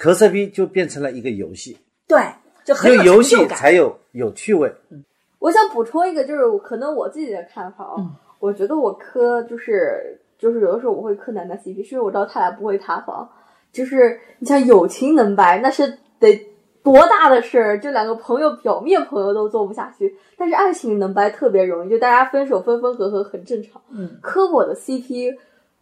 [0.05, 2.19] 让它磕 CP 就变成了一个游戏，对，
[2.65, 3.59] 就很只有游戏感。
[3.59, 4.73] 才有有趣味。
[4.91, 5.05] 嗯
[5.39, 13.29] 我想补充一个，就是可能我自己的看法啊，嗯我觉得我磕就是就是有的时候我会磕男的 CP，是因为我知道他俩不会塌房。
[13.73, 16.41] 就是你像友情能掰，那是得
[16.83, 23.83] 多大的事儿，就两个朋友表面朋友都做不下去，但是爱情能掰特别容易，就大家分手分分合合很正常。
[23.91, 25.37] 嗯，磕我的 CP，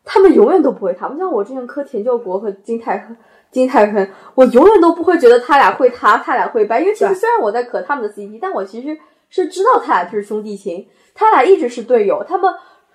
[0.04, 1.08] 他们永远都不会塌。
[1.08, 3.16] 不像我之前磕田救国和金泰亨。
[3.50, 12.50] 金泰亨，我永远都不会觉得他俩会塌，他俩会掰，因为其实虽然我在磕他们的 CP，但我其实是知道他俩是兄弟情，他俩一直是队友，他们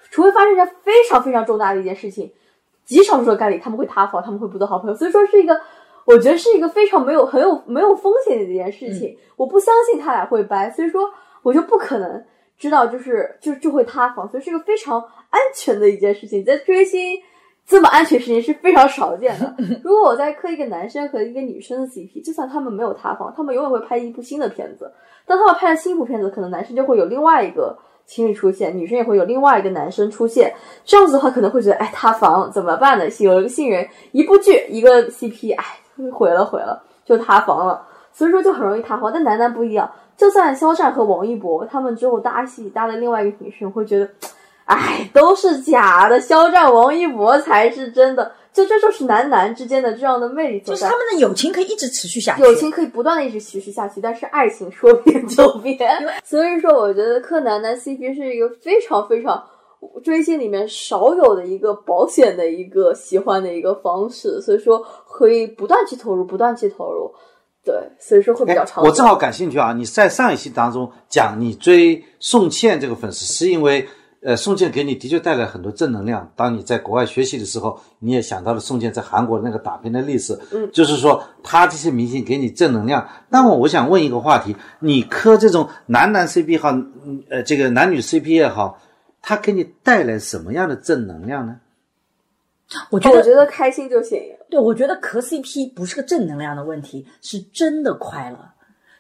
[0.09, 2.33] 除非发生一件非常非常重大的一件事情，
[2.85, 5.61] 极少数的概率他们会塌房，他们会不做好朋友，所以说是一个，
[6.05, 9.15] 我觉得是一个非常没有很有没有风险的一件事情。
[9.35, 11.07] 我不相信他俩会掰，所以说
[11.43, 12.25] 我就不可能
[12.57, 16.43] 知道就是就就会塌房，所以是个非常安全的一件事情。
[16.43, 17.17] 在追星
[17.65, 19.55] 这么安全事情是非常少见的。
[19.83, 24.91] 如果我在磕一个男生和一个女生的 CP，就算他们没有塌房，他们永远会拍一部新的片子。
[25.25, 30.53] 当他们拍了新一部片子，可能男生就会有另外一个情侣出现，女生也会有另外一个男生出现。
[30.85, 33.05] 这样子的话，可能会觉得，哎，塌房怎么办呢？
[33.19, 35.65] 有了个新人，一部剧一个 CP，哎，
[36.13, 37.85] 毁了毁了，就塌房了。
[38.13, 39.11] 所以说就很容易塌房。
[39.13, 44.09] 但男男不一样，就算肖战和王一博他们之后搭戏搭的另外一个女生，会觉得，
[44.65, 48.31] 哎，都是假的，肖战、王一博才是真的。
[48.51, 50.81] 就这就是男男之间的这样的魅力所在。
[50.81, 55.77] 就是他们的友情可以一直持续下去，友情可以不断的一直持续下去，但是爱情说变就变。
[56.25, 59.43] 所以说，我觉得柯南男 CP 是一个非常非常
[60.03, 64.41] 追星里面少有的一个保险的一个喜欢的一个方式。
[64.41, 67.13] 所以说，可以不断去投入，不断去投入。
[67.67, 68.81] 对，所以说会比较长。
[68.81, 69.73] 我正好感兴趣啊！
[69.73, 73.85] 你在上一期当中讲你追宋茜这个粉丝，是因为
[74.21, 76.31] 呃宋茜给你的确带来很多正能量。
[76.33, 80.39] 当你在国外学习的时候，你也想到了宋茜在韩国那个打拼的历史。
[80.53, 83.05] 嗯，就是说他这些明星给你正能量。
[83.27, 88.79] 那么我想问一个话题：你磕这种男男 CP 也好，嗯呃这个男女 CP 也好，
[89.21, 91.57] 他给你带来什么样的正能量呢？
[92.89, 94.21] 我觉得，我觉得开心就行。
[94.49, 98.37] 对，我觉得磕 CP 不是个正能量的问题，是真的快乐。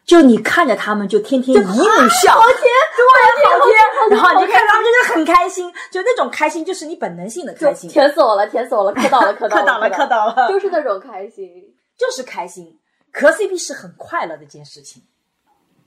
[0.05, 1.73] 就你看着他们，就天天一路
[2.09, 2.61] 笑，好甜，
[2.95, 4.17] 对，好甜。
[4.17, 11.49] 然后你就看他们，就是很开心，就那种开心，就是你本能性的开心，甜死我了，甜死我了，磕到了，磕磕到了，磕到了，就是那种开心，
[11.97, 12.79] 就是开心。
[13.11, 15.03] 磕 CP 是很快乐的一件事情，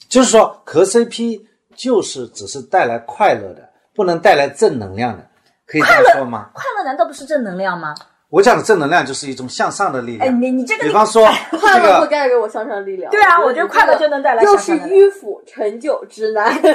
[0.09, 1.43] 就是说磕 CP
[1.75, 5.27] 就是只是带来快乐的，不能带来正能量的，
[5.67, 6.51] 可以这样说吗？
[6.53, 7.95] 快乐难道不是正能量吗？
[8.31, 10.29] 我讲的正能量就是一种向上的力量。
[10.29, 11.27] 哎，你你这个，比方说，
[11.59, 13.11] 快乐会这个带给我向上的力量。
[13.11, 16.73] 对啊，我觉得快乐就能带来又是向上的力量迂腐、陈旧、直男， 迂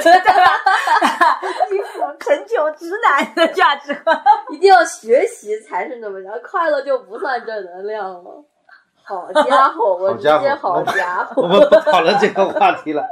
[1.86, 4.14] 腐、陈旧、直男的价值观。
[4.52, 8.44] 一定要学习才是那么讲，快乐就不算正能量了。
[9.02, 13.02] 好家伙， 我直接好家伙，我们不讨论这个话题了。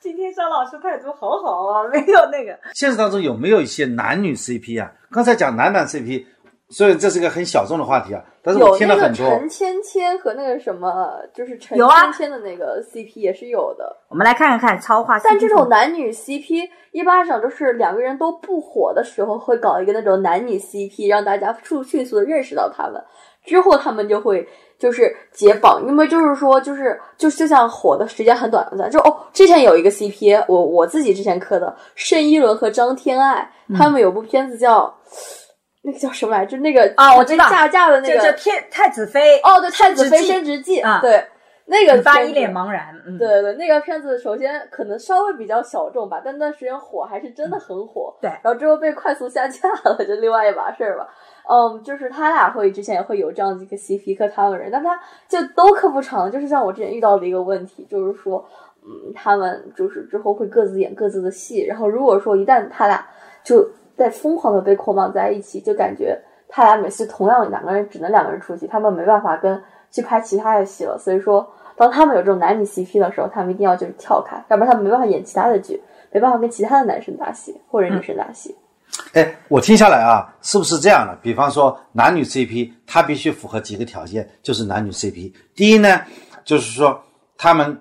[0.00, 2.56] 今天张老师态度好好啊，没有那个。
[2.72, 4.92] 现实当中有没有一些男女 CP 啊？
[5.10, 6.24] 刚才讲男男 CP，
[6.70, 8.22] 所以这是一个很小众的话题啊。
[8.42, 9.26] 但是我有那个听了很多。
[9.26, 13.96] 陈芊芊和那个什么，就是陈芊芊的那个 CP 也是有的。
[14.08, 15.18] 我们来看看看超话。
[15.18, 23.02] 但这种男女 CP 一般上都是两个人都不火的时候，会搞一个那种男女 CP，让大家迅迅速的认识到他们，
[23.44, 34.94] 之后他们就会就是解绑，因为就是说就是就就像火的时间很短暂，就哦，之前有一个 CP，我我自己之前磕的盛一伦和张天爱，他们有部片子叫。
[35.82, 36.56] 那个叫什么来着？
[36.58, 41.24] 那个啊我知道下架的那个这这天太子妃哦，对，《太子妃升职记升职记》啊对，
[41.66, 42.94] 那个发一脸茫然。
[43.06, 48.14] 嗯，对对，那个片子首先可能稍微比较小众吧，但那段时间火还是真的很火。
[48.20, 51.08] 对然后之后被快速下架了，就另外一码事儿吧。
[51.48, 58.44] 嗯，就是他俩会之前也会有这样的一个 CP 磕他们人，但他就都磕不成，就是像我之前遇到的一个问题，就是说，
[58.84, 63.06] 嗯，他们就是之后会各自演各自的戏，然后如果说一旦他俩
[63.42, 63.66] 就
[63.98, 71.46] 在疯狂的被捆绑在一起，就感觉他俩每次同样两个人只能两个人出戏，他们没办法跟去拍其他的戏了，所以说。
[71.78, 75.80] 当他们有这种男女 CP 的时候，他们一定要就是跳开，要不然他们没办法演其他的剧，
[76.10, 78.52] 没办法跟其他的男生搭戏或者女生搭戏。
[79.12, 81.16] 哎，我听下来啊，是不是这样的？
[81.22, 85.32] 比方说男女 CP，它必须符合几个条件，就是男女 CP。
[85.54, 86.00] 第一呢，
[86.44, 87.00] 就是说
[87.36, 87.80] 他们，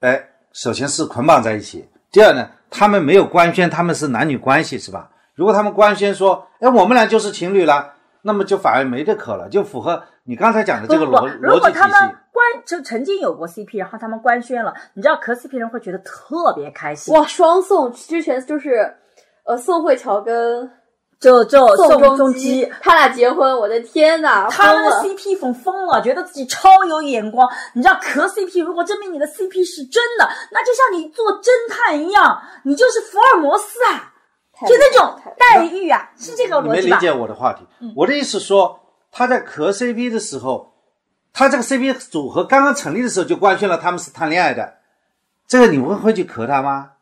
[0.00, 1.80] 哎，首先是捆绑在一起；
[2.12, 5.10] 第二呢，他们没有官宣他们是男女关系，是吧？
[5.40, 12.16] 如果他们官宣说，哎，我们俩就是情侣了，那么就反而没得可了，就符合你刚才讲的这个不不逻如果逻辑体他们系。
[12.30, 17.14] 官就曾经有过 CP，然后他们官宣了，你知道磕 CP 人会觉得特别开心。
[17.14, 18.96] 哇，双宋之前就是，
[19.46, 20.70] 呃，宋慧乔跟
[21.18, 27.48] 就就宋宋仲基基，他俩结婚，我的天呐，他们的 CP 粉疯了，觉得自己超有眼光。
[27.72, 34.09] 你知道磕 CP，如果证明你的 CP 是真的，那就像你做侦探一样，你就是福尔摩斯啊，太
[34.68, 36.96] 就那种待遇啊，是这个逻辑吧？
[36.96, 37.66] 理解我的话题。
[37.96, 40.72] 我的意思说，他在磕 CP 的时候，
[41.32, 44.78] 他这个 CP 组合刚刚成立的时候就官宣了他们是谈恋爱的，
[45.46, 46.92] 这个你会会去磕他吗？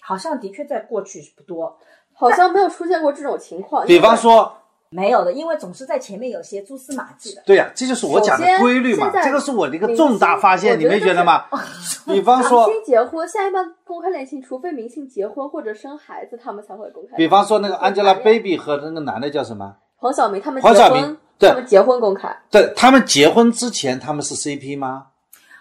[0.00, 1.78] 好像的确在过去不多，
[2.14, 3.86] 好像没有出现过这种情况。
[3.86, 4.57] 比方说，
[4.90, 7.42] 没有的，因为总是在前面有些蛛丝马迹的。
[7.44, 11.44] 对呀、这就是我讲的规律嘛这个是我的一个重大发现，你没觉得吗？
[12.06, 17.16] 比方说明说，星结婚，现在一般公开恋情，除非明星结婚或者生孩子，他们才会公开。
[17.16, 19.76] 比方说那个 Angelababy 和那个男的叫什么？
[19.96, 25.08] 黄晓明他们黄晓明结婚，对他们结婚公开，对他们结婚之前他们是 CP 吗？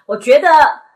[0.06, 0.48] 我觉得，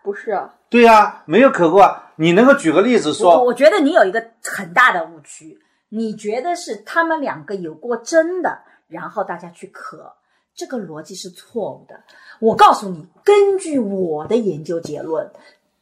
[0.03, 0.53] 不是啊？
[0.69, 2.11] 对呀、没有可过啊。
[2.15, 5.59] 你能够举个例子我说，我觉得你有一个很大的误区，
[5.93, 10.13] 你觉得是他们两个有过真的，然后大家去磕，
[10.55, 11.99] 这个逻辑是错误的。
[12.39, 15.29] 我告诉你，根据我的研究结论，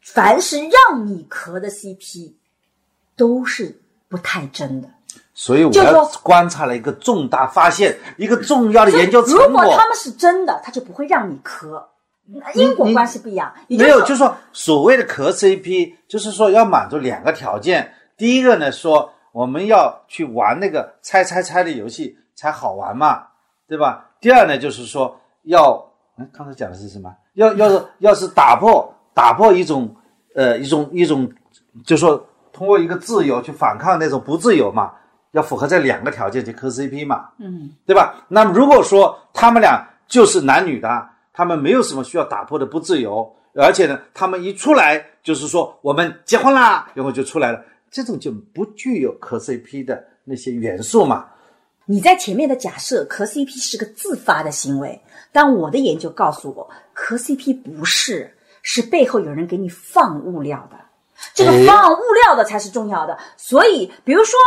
[0.01, 2.33] 凡是让你磕的 CP，
[3.15, 4.89] 都是不太真的。
[5.35, 9.77] 所以我就要说观察了一个重大发现，一个重要的研究成如果果。
[9.77, 11.87] 他们是真的，他就不会让你磕。
[12.53, 17.91] 因果关系不一样，没有，就是说所谓的磕 CP，就是说要满足两个条件。
[18.17, 23.27] 第一个呢，说我们要去玩那个猜猜猜的游戏才好玩嘛，
[23.67, 24.05] 对吧？
[24.19, 25.83] 第二呢，就是说要，
[26.17, 27.13] 嗯，刚才讲的是什么？
[27.33, 29.95] 要要是 要是打破打破一种
[30.35, 31.29] 呃一种一种，
[31.85, 34.93] 就说通过一个自由去反抗那种不自由嘛，
[35.31, 38.15] 要符合这两个条件去磕 CP 嘛，嗯，对吧？
[38.27, 51.27] 那么如果说他们俩就是男女的，他们没有什么需要打破的不自由，而且呢，他们一出来就是说我们结婚啦，然后就出来了，这种就不具有磕 CP 的那些元素嘛。
[51.85, 60.77] 你在前面的假设磕 CP 是个自发的行为，但我的研究告诉我，磕 CP 不是，是背后有人给你放物料的，
[61.33, 63.17] 这个哎放物料的才是重要的。
[63.37, 64.39] 所以，比如说，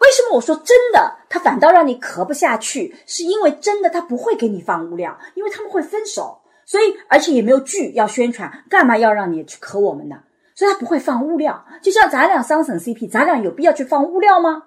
[0.00, 10.16] 为什么我说真的，他反倒让你磕不下去，是因为真的他不会给你放物料，因为他们会分手，所以而且也没有剧要宣传，干嘛要让你去磕我们呢？
[10.62, 11.64] 所以他不会放物料。
[11.82, 14.62] 就像咱俩桑葚 CP，咱俩有必要去放物料吗？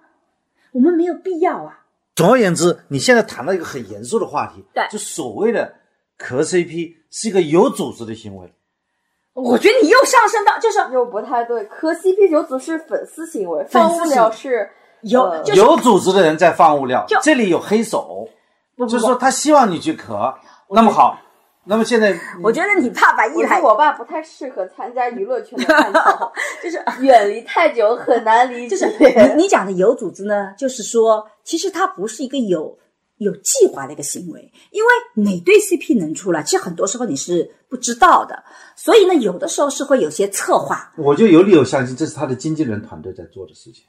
[0.73, 1.85] 我们没有必要啊。
[2.15, 5.73] 总而言之，你现在谈到一个很严肃的话题，对就所谓的
[6.17, 8.53] 磕 CP 是一个有组织的行为。
[9.31, 14.69] 我觉得你又上升到就是又不太对，磕 CP 有组是粉丝行为，放物料是
[15.01, 18.27] 有呃就是有组织的人在放物料，这里有黑手，
[18.75, 20.33] 不就是说他希望你去磕。
[20.69, 21.17] 那么好，
[21.67, 26.31] 那么现在我觉得你爸爸一来我我爸不太适合参加娱乐圈的 探讨，
[26.63, 28.87] 就是远离太久很难理就解。
[28.87, 32.77] 是你你讲的有组织呢，就是说其实它不是一个有
[33.17, 34.89] 有计划的一个行为，因为
[35.23, 38.43] 哪对 CP 能出来，其实很多时候你是不知道的，
[38.75, 43.85] 所以呢，有的时候是会有些策划，我就有理由相信这是他的经纪人团队在做的事情。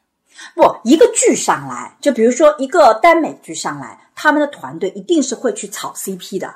[0.55, 6.55] 不，一个剧上来，就比如说一个耽美剧上来，他们的团队一定是会去炒 CP 的。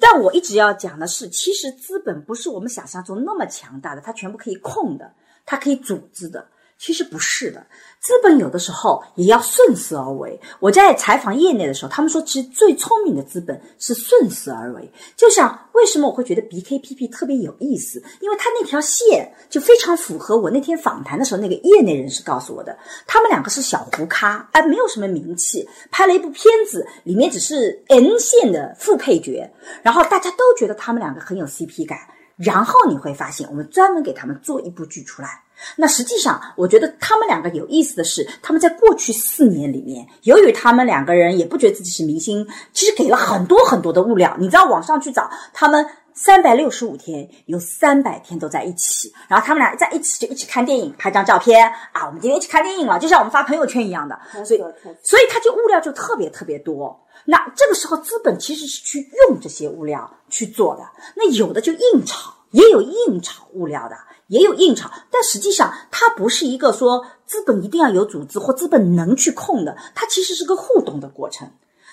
[0.00, 5.12] 但我一直要讲的是，其实资本不是我们想象中那么强大的，它全部可以控的，
[5.44, 6.46] 它可以组织的。
[6.80, 7.66] 其实不是的，
[8.00, 10.40] 资本有的时候也要顺势而为。
[10.60, 14.90] 我在采访业内的时候，他们说，其实最聪明的资本是顺势而为。
[15.14, 22.74] 就像为什么我会觉得 BKPP 特别有意思，因为它那条线就非常符合我那天访谈的时候那个业内人士告诉我的。
[23.06, 29.52] 他们两个是小胡咖，哎，没有什么名气，拍了一部片子，里面只是 N 线的副配角，
[29.82, 31.98] 然后大家都觉得他们两个很有 CP 感。
[32.36, 35.44] 然后你会发现，我们专门给他们做一部剧出来。
[35.76, 44.36] 那实际上，我觉得他们两个有意思的是，他们在过去四年里面，由于他们两个人也不觉得自己是明星，其实给了很多很多的物料。
[44.38, 54.18] 你知道网上去找他们三百六十五天，有三百天都在一起，然后他们俩在一起就一起看电影、拍张照片啊，我们今天一起看电影了，就像我们发朋友圈一样的。
[54.44, 54.60] 所以，
[55.02, 56.98] 所以他就物料就特别特别多。
[57.26, 58.98] 那这个时候，资本其实是去
[59.28, 60.82] 用这些物料去做的。
[61.14, 63.96] 那有的就硬炒，也有硬炒物料的，
[64.30, 64.90] 也有硬炒。
[65.10, 71.50] 但实际上，它不是一个说资本一定要有组织或资本能去控的，它其实是个互动的过程。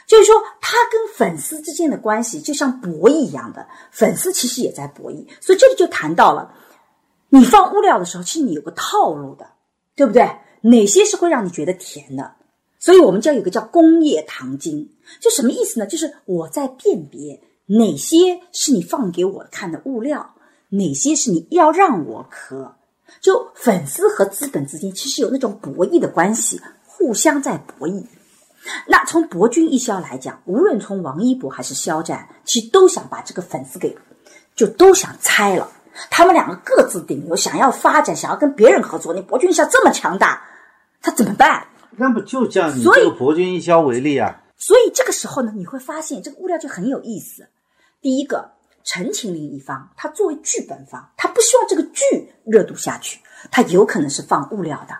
[0.07, 5.27] 就是说，他跟粉丝之间的关系就像博弈一样的，粉丝其实也在博弈。
[5.41, 6.53] 所以这里就谈到了，
[7.27, 9.45] 你放物料的时候，其实你有个套路的，
[9.97, 10.37] 对不对？
[10.61, 12.35] 哪些是会让你觉得甜的？
[12.79, 15.85] 所以我们叫有个叫工业糖精，就什么意思呢？
[15.85, 20.35] 就是我在辨别哪些是你放给我看的物料，
[20.69, 22.75] 哪些是你要让我磕。
[23.21, 28.05] 就粉丝和资本之间其实有那种博弈的关系，互相在博弈。
[28.85, 33.97] 那从博君一肖来讲，无论从王一博还是肖战，其实都想把这个粉丝给，
[34.55, 35.71] 就都想拆了。
[36.11, 39.13] 他们两个各自顶流，想要发展，想要跟别人合作。
[39.13, 40.43] 你博君一肖这么强大，
[41.01, 41.65] 他怎么办？
[41.95, 44.43] 那不就叫你这个博君一肖为例啊？
[44.57, 47.47] 所以这个时候呢，你会发现这个物料就很有意思。
[48.01, 48.51] 第一个，
[48.87, 53.19] 陈情令一方，他作为剧本方，他不希望这个剧热度下去，
[53.51, 54.97] 他有可能是放物料的，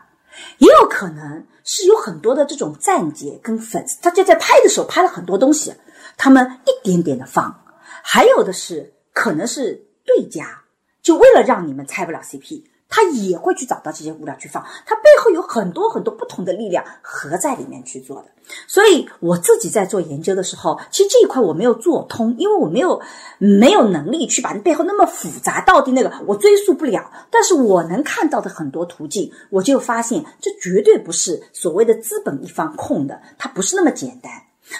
[0.57, 5.73] 也有可能是有很多的这种站姐跟粉丝，他就在拍的时候拍了很多东西，
[6.17, 7.63] 他们一点点的放，
[8.03, 10.63] 还有的是可能是对家，
[11.01, 12.65] 就为了让你们拆不了 CP。
[12.89, 18.25] 他也会去找到这些物料去放，它背后有很多很多不同的力量合在里面去做的。
[18.65, 23.01] 所以我自己在做研究的时候，其实这一块我没有做通，因为我没有
[23.39, 27.11] 没有能力去把背后那么复杂到底那个我追溯不了。
[27.29, 34.31] 但是我能看到的很多途径，我就发现这绝对不是所谓的资本一方控的，它不是那么简单，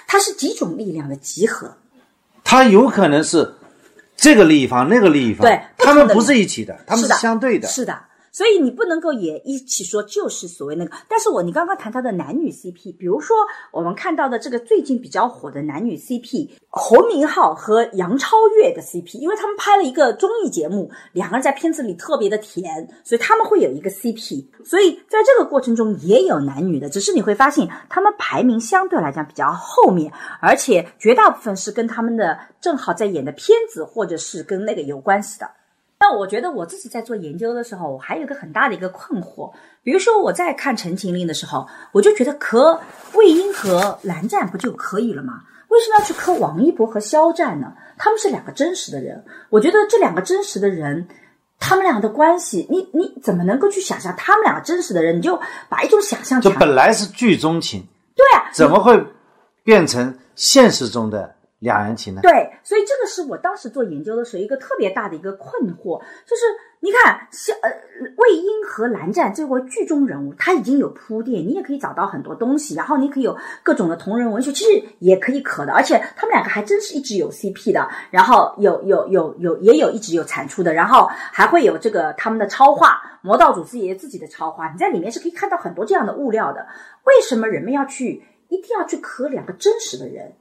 [0.08, 1.76] 它是几种力量的集合。
[2.46, 3.54] 它有可能是
[4.18, 7.68] 这个利益方、那个利益方，对他们不是一起的，他们是相对的。
[7.68, 7.98] 是的，
[8.38, 10.92] 所以你不能够也一起说就是所谓那个。
[11.10, 13.36] 但是我你刚刚谈到的男女 CP，比如说
[13.72, 24.46] 我们看到的这个最近比较火的男女 CP，侯明昊和杨超越的 CP，因为他们拍了一个综艺节目，两个人在片子里特别的甜，所以他们会有一个 CP。
[24.64, 35.50] 所以在这个过程中也有男女的，只是你会发现他们排名相对来讲比较后面，而且绝大部分是跟他们的正好在演的片子或者是跟那个有关系的。
[36.00, 39.52] 那我觉得我自己在做研究的时候，我还有一个很大的一个困惑。
[39.84, 42.80] 比如说我在看《陈情令》的时候，我就觉得磕
[43.14, 45.42] 魏婴和蓝湛不就可以了吗？
[45.70, 47.74] 为什么要去磕王一博和肖战呢？
[47.98, 51.08] 他们是两个真实的人，我觉得这两个真实的人，
[51.60, 55.18] 他们俩的关系，你你怎么能够去想象他们两个真实的人？
[55.18, 57.84] 你就把一种想象就本来是剧中情，
[58.16, 59.04] 对啊，怎么会
[59.64, 61.34] 变成现实中的？
[61.60, 62.22] 两人情呢？
[62.22, 66.44] 对，所以这个是我当时做研究的时候一个特别大的一个困惑，就是
[66.82, 67.70] 你看，像呃
[68.18, 86.68] 魏婴和蓝湛这位剧中人物，他已经有铺垫，你也可以找到很多东西，然后你可以有各种的同人文学，其实也可以可的，而且他们两个还真是一直有 CP 的，然后有有有有也有一直有产出的，然后还会有这个他们的超话，魔道祖师爷自己的超话，你在里面是可以看到很多这样的物料的。
[87.06, 90.34] 为什么人们要去一定要去磕两个真实的人？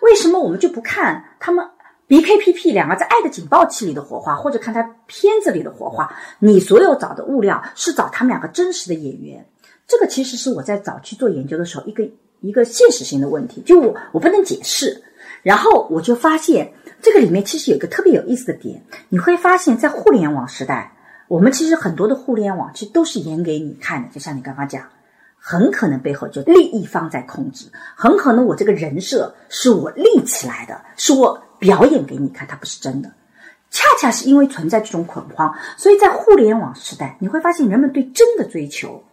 [0.00, 1.66] 为什么我们就不看他们
[2.06, 6.14] B K P P 两个在《爱的警报器》里的火花，或者看他片子里的火花？
[6.38, 9.46] 你所有找的物料是找他们两个真实的演员，
[9.86, 12.06] 这个其实是我在早期做研究的时候一个
[12.40, 15.02] 一个现实性的问题，就我我不能解释。
[15.42, 16.72] 然后我就发现
[17.02, 20.92] 这个里面其实有一个特别有意思的点，你会发现在互联网时代，
[21.28, 24.82] 我们其实很多的互联网其实都是演给你看的，就像你刚刚讲。
[25.46, 33.12] 很可能背后就利益方在控制，很可能我这个人设是我立起来的，是我表演给你看，它不是真的。
[33.70, 39.04] 恰恰是因为存在这种恐慌，所以在互联网时代，你会发现人们对真的追求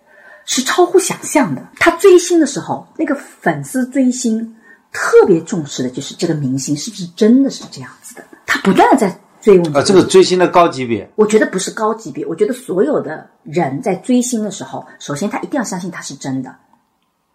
[0.46, 1.62] 是超乎想象的。
[1.76, 4.56] 他追星的时候，那个粉丝追星
[4.94, 9.20] 特别重视的就是这个明星是不是真的是这样子的，他不断的在。
[9.42, 12.26] 追问啊，这个追星的高级别，我觉得不是高级别。
[12.26, 16.56] 我觉得所有的人在追星的时候，首先他一定要相信他是真的。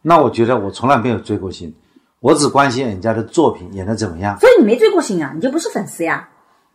[0.02, 1.74] 那我觉得我从来没有追过星，
[2.20, 4.38] 我只关心人家的作品演的怎么样。
[4.38, 6.28] 所以你没追过星啊，你就不是粉丝呀。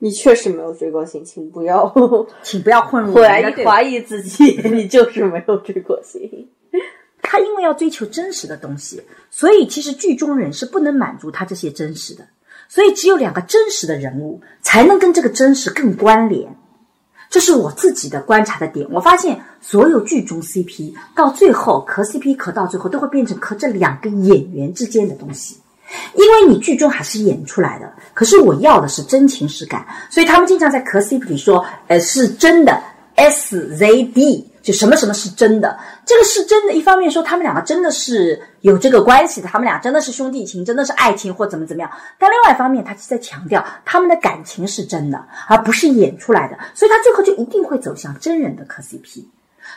[0.04, 1.94] 你确实没有追过星，请不要，
[2.42, 6.50] 请不要混入怀疑怀疑自己， 你就是没有追过星。
[7.22, 12.28] 他因为要追求真实的东西，所以其实剧中人是不能满足他这些真实的。
[12.74, 16.56] 所以，只有两个真实的人物才能跟这个真实更关联，
[17.30, 18.88] 这是我自己的观察的点。
[18.90, 25.58] 我发现，所有剧中 CP 到最后磕 CP 磕到最后，都会变成磕这两个演员之间的东西，
[26.16, 27.92] 因为你剧中还是演出来的。
[28.14, 32.82] 可是我要的是真情实感，所以他们经常在磕 CP 里说，呃，是真的
[33.18, 34.46] SZD。
[34.62, 35.78] 就什么什么是真的？
[36.06, 36.74] 这个是真的。
[36.74, 41.90] 一方面说他们两个真的是有这个关系的，他们俩真的是兄弟情，真的是爱情或怎么怎么样。
[42.20, 46.58] 但另外一方面，他是在强调他们的感情是真的，而不是演出来的。
[46.76, 49.26] 所以他最后就一定会走向真人的磕 CP。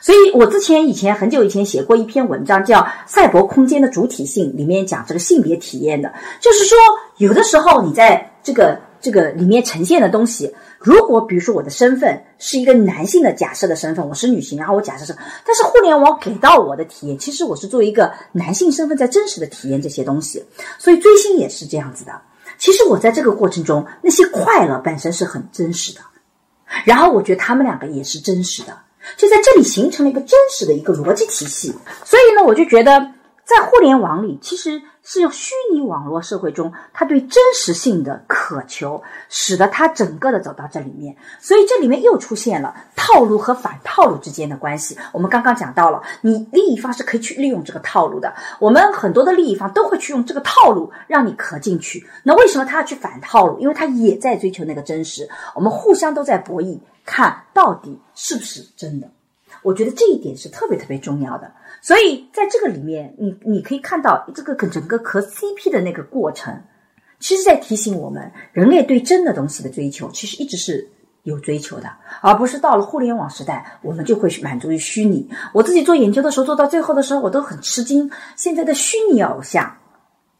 [0.00, 6.76] 所以我之前以前很久以前写过一篇文章，叫《赛博空间的主体性》，里面讲这个性别体验的，就是说
[7.16, 10.54] 有的时候你在这个这个里面呈现的东西。
[10.84, 20.44] 如果比如说我的身份是一个男性的假设的身份，我是女性，然后我假设是，但是互联网给到我的体验，其实我是作为一个男性身份在真实的体验这些东西，
[20.78, 22.12] 所以追星也是这样子的。
[22.58, 26.02] 其实我在这个过程中，那些快乐本身是很真实的，
[26.84, 28.78] 然后我觉得他们两个也是真实的，
[29.16, 31.74] 就在这里形成了一个真实的一个逻辑体系。
[32.04, 33.00] 所以呢，我就觉得
[33.46, 34.82] 在互联网里，其实。
[35.04, 41.14] 是虚拟网络社会中，他对真实性的渴求，使得他整个的走到这里面。
[41.38, 44.96] 所以这里面又出现了套路和反套路之间的关系。
[45.12, 48.34] 我们刚刚讲到了，你利益方是可以去利用这个套路的。
[48.58, 52.08] 我们很多的利益方都会去用这个套路让你磕进去。
[52.22, 53.60] 那为什么他要去反套路？
[53.60, 55.28] 因为他也在追求那个真实。
[55.54, 59.10] 我们互相都在博弈，看到底是不是真的。
[59.62, 61.50] 我觉得这一点是特别特别重要的。
[61.84, 66.62] 所以在这个里面，你你可以看到这个跟整个磕 CP 的那个过程，
[67.20, 70.88] 其实在提醒我们，人类对真的东西的追求，其实一直是
[71.24, 71.90] 有追求的，
[72.22, 75.28] 而不是到了互联网时代，我们就会满足于虚拟。
[75.52, 78.10] 我自己做研究的时候，做到最后的时候，我都很吃惊。
[78.34, 79.76] 现在的虚拟偶像，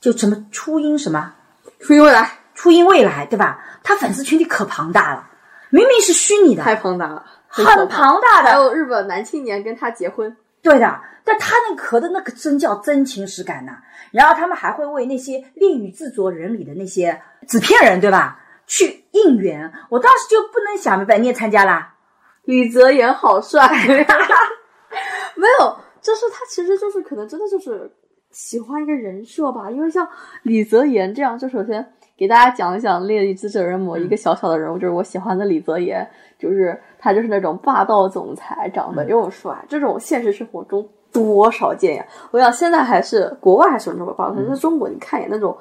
[0.00, 1.34] 就什么初音什么，
[1.78, 3.62] 初音未来，初音未来，对吧？
[3.82, 5.28] 他粉丝群体可庞大了，
[5.68, 8.48] 明明是虚拟的，太庞大了，很庞大的。
[8.48, 10.34] 还有日本男青年跟他结婚。
[10.64, 13.78] 对的，但他那咳的那个真叫真情实感呐。
[14.10, 18.40] 然后他们还会为那些恋与制作人里的那些纸片人，对吧？
[18.66, 19.70] 去应援。
[19.90, 21.94] 我当时就不能想明白，你也参加啦？
[22.44, 23.68] 李泽言好帅，
[25.36, 27.90] 没有，就是他其实就是可能真的就是
[28.30, 30.08] 喜欢一个人设吧，因为像
[30.42, 31.84] 李泽言这样，就首先
[32.16, 36.08] 给大家讲一讲《恋与制作人》某一个小小的人物，就是我喜欢的李泽言，
[36.44, 42.06] 就是他就是那种霸道总裁，长得又帅，这种现实生活中多少见呀！
[42.32, 45.56] 我想现在还是国外还是有这种霸道，但是中国你看一眼那种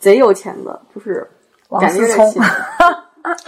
[0.00, 1.24] 贼有钱的，就是
[1.80, 2.48] 感觉有点奇怪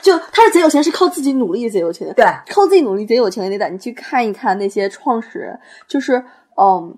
[0.00, 2.14] 就他是贼有钱，是靠自己努力贼有钱的。
[2.14, 5.58] 对靠自己努力贼有钱的那代，你去看一看那些创始人，
[5.88, 6.22] 就是
[6.56, 6.96] 嗯，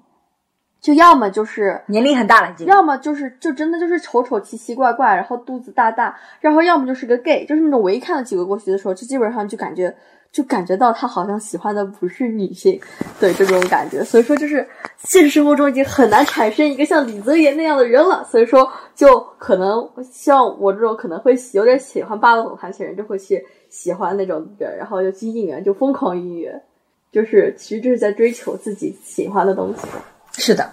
[0.80, 2.66] 就要么就是年龄很大了已经。
[2.66, 9.94] 要么就是就真的就是丑丑奇奇怪怪，然后肚子大大，然后要么就是个 gay，就是那种我一看到几个过去的时候，就基本上就感觉
[10.30, 12.80] 就感觉到他好像喜欢的不是女性，
[13.18, 14.04] 对这种感觉。
[14.04, 14.66] 所以说就是
[14.98, 26.62] 现实生活中已经很难产生一个像李泽言那样的人了，所以说就可能像我这种可能会喜有点喜欢霸道总裁型人，就会去喜欢那种人，然后就去应援，就疯狂应援，
[27.10, 29.88] 就是其实这是在追求自己喜欢的东西。
[30.40, 30.67] 是的，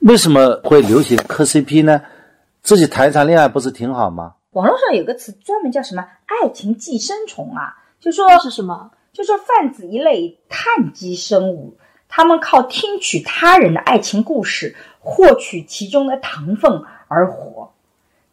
[0.00, 2.00] 为什么会流行磕 CP 呢？
[2.62, 4.34] 自己谈一场恋爱不是挺好吗？
[4.52, 8.90] 网络上有个词专门叫什么“爱情寄生虫”啊，就说是什么？
[9.12, 11.76] 就说泛指一类碳基生物，
[12.08, 17.72] 他们靠听取他人的爱情故事，获取其中的糖分而活。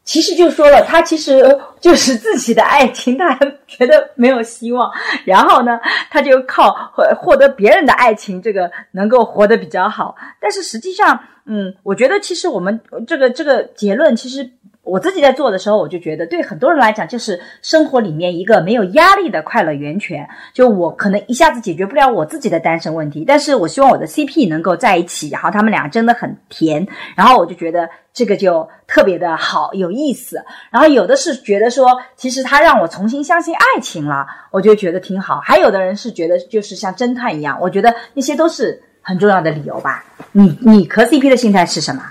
[0.04, 4.92] 其实就说了，他其实 就是自己的爱情，他还觉得没有希望，
[5.26, 5.80] 然后呢，
[6.12, 10.16] 他就靠获获得别人的爱情，这个能够活得比较好。
[10.40, 14.50] 但是实际上，嗯，我觉得其实我们这个这个结论，其实
[14.82, 20.28] 我自己在做的时候，我就觉得对很多人来讲，就是生活里面一个没有压力的快乐源泉。
[20.54, 30.44] 就我可能一下子解决不了我自己的单身问题，但是我希望我的 CP 能够在一起，然后他们俩真的很甜，然后我就觉得这个就特别的好有意思。
[30.72, 35.40] 然后有的是觉得说，其实他让我重新相信爱情了，我就觉得挺好。
[35.42, 40.04] 还有的人是觉得就是像侦探一样，我觉得那些都是很重要的理由吧。
[40.32, 42.02] 你你磕 CP 的心态是什么？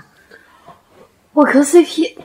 [1.33, 2.15] 我磕 CP，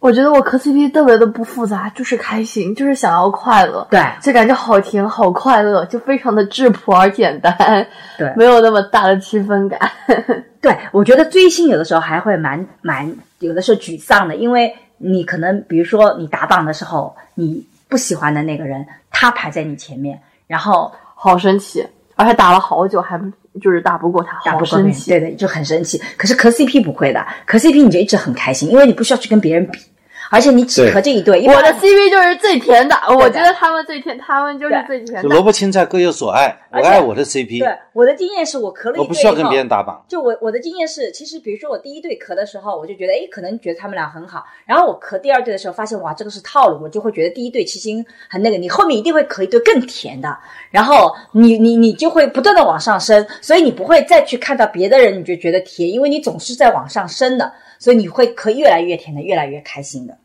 [0.00, 7.86] 我觉得我磕 CP 特别的不复杂，就是开心，就是想要快乐，对就感觉好甜好快乐，就非常的质朴而简单，
[8.18, 9.78] 对没有那么大的区分感。
[10.60, 21.86] 对，我觉得追星有的时候还会蛮蛮，有的时候沮丧的，因为你可能比如说你打榜的时候，你不喜欢的那个人，他排在你前面，然后好生气，
[22.16, 23.16] 而且打了好久还
[23.60, 25.10] 就是打不过他，好打不过别人，生气。
[25.10, 26.00] 对对，就很生气。
[26.16, 29.78] 可是磕 CP 不会的，磕 CP 你就一直很开心，因为你不需要去跟别人比，
[30.32, 31.42] 而且你只对磕这一对。
[31.42, 35.22] 一我的 CP 就是最甜的，我觉得他们最甜，他们就是最甜的。
[35.22, 40.02] 就萝卜青菜各有所爱，我爱我的 CP，对我的经验是我磕了一对我不需要跟别人打榜。
[40.08, 44.42] 就我我的经验是，其实比如说我第一对磕的时候，我就觉得哎，可能觉得他们俩很好。
[44.64, 47.90] 然后我磕第二对的时候，发现哇，这个是套路，我就会觉得第一对其实
[48.30, 50.34] 很那个，你后面一定会磕一对更甜的，
[50.70, 60.16] 然后你你你就会不断的往上升，所以你不会再去看到别的人你就觉得甜，因为你总是在往上升的，所以你会磕越来越甜的，越来越开心的。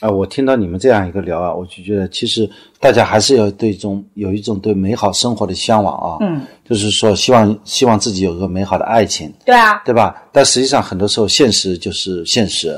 [0.00, 2.48] 啊，我听到你们这样一个聊啊，我就觉得其实
[2.80, 10.22] 大家还是要对一种有一种对美好生活的向往啊，嗯，就是说希望希望自己有个美好的爱情，对啊，对吧？
[10.32, 12.70] 但实际上很多时候现实就是现实。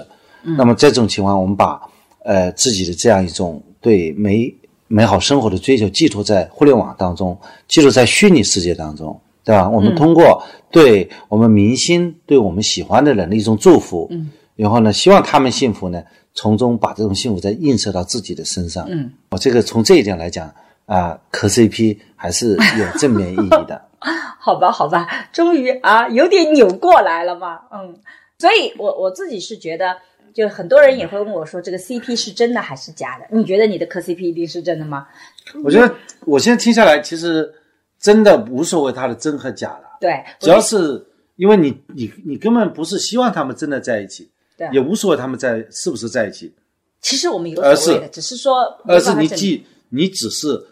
[0.45, 1.81] 嗯那么这种情况，我们把
[2.25, 4.55] 呃自己的这样一种对美
[4.87, 7.37] 美好生活的追求寄托在互联网当中，
[7.67, 9.69] 寄托在虚拟世界当中，对吧？
[9.69, 10.41] 我们通过
[10.71, 16.01] 对我们明星、对我们喜欢的人的一种祝福，嗯，然后呢，希望他们幸福呢，
[16.37, 23.82] 从中把这种幸福再映射到自己的身上，嗯，我这个从这一点来讲啊，磕 CP 还是有正面意义的。
[24.39, 27.99] 好吧，好吧，终于啊，有点扭过来了嘛，嗯，
[28.39, 29.97] 所以我我自己是觉得，
[30.32, 33.26] 就很多人也会问我说，这个 CP 是真的还是假的？
[33.37, 35.09] 你觉得你的磕 CP 一定是真的吗？
[35.64, 35.93] 我觉得
[36.26, 37.53] 我现在听下来，其实
[37.99, 39.97] 真的无所谓它的真和假了。
[40.01, 41.05] 对，主要是
[41.37, 46.54] 因为你你你根本不是希望他们真的在一起，对也无所谓他们在是不是在一起，
[47.00, 50.66] 其实我们有而所谓的，是只是说而是你既你只是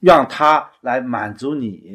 [0.00, 1.94] 让他来满足你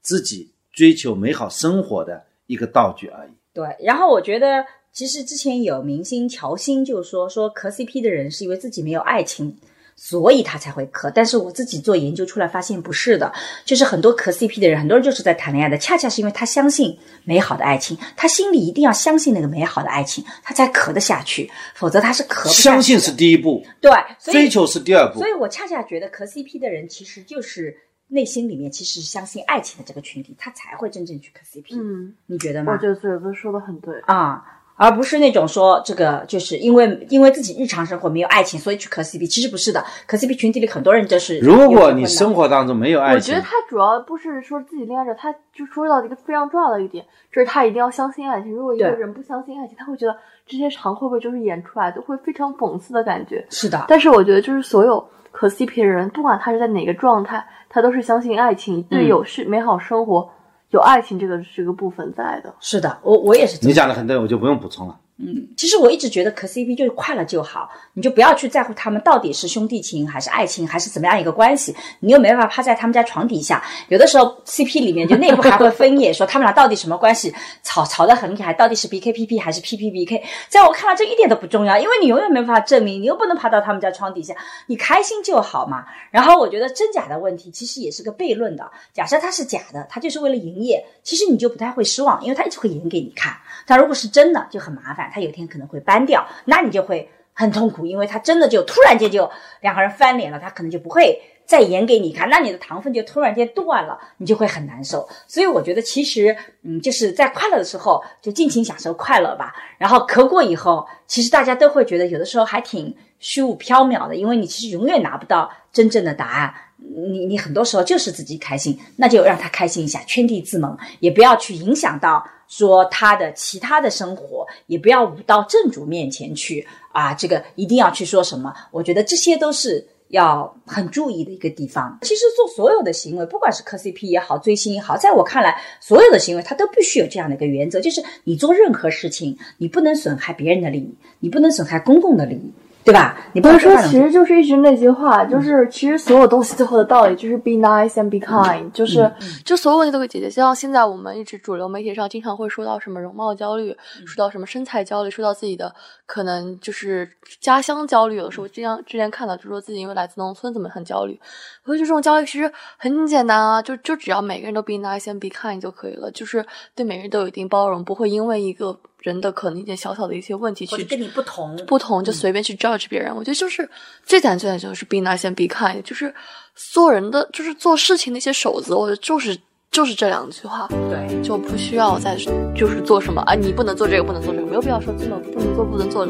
[0.00, 3.30] 自己追求美好生活的一个道具而已。
[3.52, 3.66] 对。
[3.80, 9.56] 然后我觉得，其实之前有明星乔欣就说说磕 CP 的人是因为自己没有爱情。
[9.94, 13.32] 所以他才会磕，但是我自己做研究出来发现不是的，
[13.64, 22.62] 就是很多磕 CP 的人，很多人就是在谈恋爱的，恰恰是因为他相信美好的爱情，他心里一定要相信那个美好的爱情，他才磕得下去，否则他是磕不下去。
[22.62, 25.28] 相信是第一步，对，所以追求是第二步所。
[25.28, 27.76] 以我恰恰觉得磕 CP 的人其实就是
[28.08, 31.80] 内心里面其实是相信爱情的这个群体，他才会真正去磕 CP。
[31.80, 32.72] 嗯，你觉得吗？
[32.72, 32.94] 我觉得
[33.34, 34.00] 说的很对。
[34.06, 34.42] 啊，
[34.76, 39.28] 而不是那种说这个就是因为因为自己日常生活没有爱情，所以去磕 CP。
[39.28, 48.52] 其实不是的，磕 CP 群体里很多人就是如果你生活当中没有爱情我觉得，他主要不是说自己恋爱着，他就说到一个非常重要的一点，就是他一定要相信爱情。
[48.52, 50.16] 如果一个人不相信爱情，他会觉得
[50.46, 53.46] 这些场会不会就是演出来的，会非常讽刺的感觉。
[53.50, 60.28] 是的，但是我觉得，就是所有磕 CP 的人，不管他是在哪个状态，他都是相信爱情，对嗯有是美好生活
[60.72, 62.52] 有爱情这个这个部分在的。
[62.60, 64.98] 是的，我我也是你讲的很对，我就不用补充了。
[65.18, 73.62] 嗯其实我一直觉得磕 CP 就是快乐就好，你就不要去在乎他们到底是兄弟情还是爱情还是怎么样一个关系，你又没办法趴在他们家床底下。
[73.88, 77.32] 有的时候 CP 里面就内部还会分野，说他们俩到底什么关系，
[77.62, 84.34] 吵吵得很厉害，到底是 BKPP 还是 PPBK，在我看来这一点都不重要，因为你永远没办法证明，你又不能爬到他们家床底下，
[84.66, 85.84] 你开心就好嘛。
[86.10, 93.36] 然后我觉得真假的问题其实也是个悖论的，假设它是假的，它就是为了营业，其实你就不太会失望，因为它一直会演给你看。
[93.64, 99.30] 但如果是真的，就很麻烦，他有一天可能会搬掉，那你就会很痛苦，因为他真的就突然间就
[99.60, 105.08] 两个人翻脸了，他可能就不会再演给你看，那你的糖分就突然间断了，你就会很难受。
[105.26, 116.54] 所以我觉得其实，嗯，就是在快乐的时候就尽情享受快乐吧，然后咳过以后，其实大家都会觉得有的时候还挺虚无缥缈的，因为你其实永远拿不到真正的答案。
[116.94, 128.52] 你你很多时候就是自己开心，那就让他开心一下，圈地自萌，也不要去影响到说他的其他的生活，也不要舞到正主面前去啊，这个一定要去说什么？
[128.70, 131.98] 我觉得这些都是要很注意的一个地方。
[132.02, 142.52] 其实做所有的行为，不管是磕 CP 也好，追星也好，在我看来，所有的行为它都必须有这样的一个原则，就是你做任何事情，你不能损害别人的利益，你不能损害公共的利益，
[142.84, 143.16] 对吧？
[143.32, 149.10] 你不不是说，能坏了其实就是一直那句话，就是其实所有东西最后的道理就是 be nice and be kind，就是
[149.44, 150.26] 就所有问题都可以解决。
[150.26, 153.76] 就像现在我们一直主流媒体上经常会说到什么容貌焦虑，
[154.06, 155.72] 说到什么身材焦虑，说到自己的
[156.06, 157.08] 可能就是
[157.40, 158.16] 家乡焦虑。
[158.16, 161.18] 有的时候这样之前看到就说自己因为来自农村怎么很焦虑，
[161.64, 173.14] 我觉得这种焦虑其实很简单啊，就就只要每个人都 be nice and be kind 就可以了，就是对每个人都有一定包容，不会因为一个人的可能一点小小的一些问题去跟你不同，不同就随便去 judge 别人。
[173.14, 173.68] 我觉得就是
[174.04, 176.14] 最简单最简单就是 be nice and be kind，就是
[176.54, 179.36] 做人的就是做事情的一些守则，我觉得就是
[179.72, 181.22] 就是这两句话，对。
[181.22, 182.14] 就不需要再
[182.54, 186.06] 就是做什么啊，你不能做这个，不能做这个，没有必要说这么不能做不能做，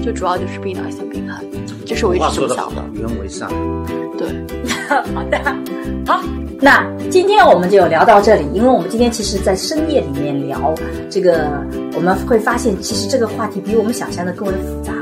[0.00, 1.44] 就主要就是 be nice and be kind，
[1.84, 3.00] 这是我一直话这么想的说得好的，。
[3.00, 3.48] 人为善。
[4.16, 4.28] 对，
[5.12, 5.38] 好的，
[6.06, 6.22] 好，
[6.60, 10.72] 那今天我们就聊到这里，因为我们今天其实，在深夜里面聊
[11.10, 11.48] 这个，
[11.94, 14.92] 我们会发现，其实这个话题比我们想象的更为复杂。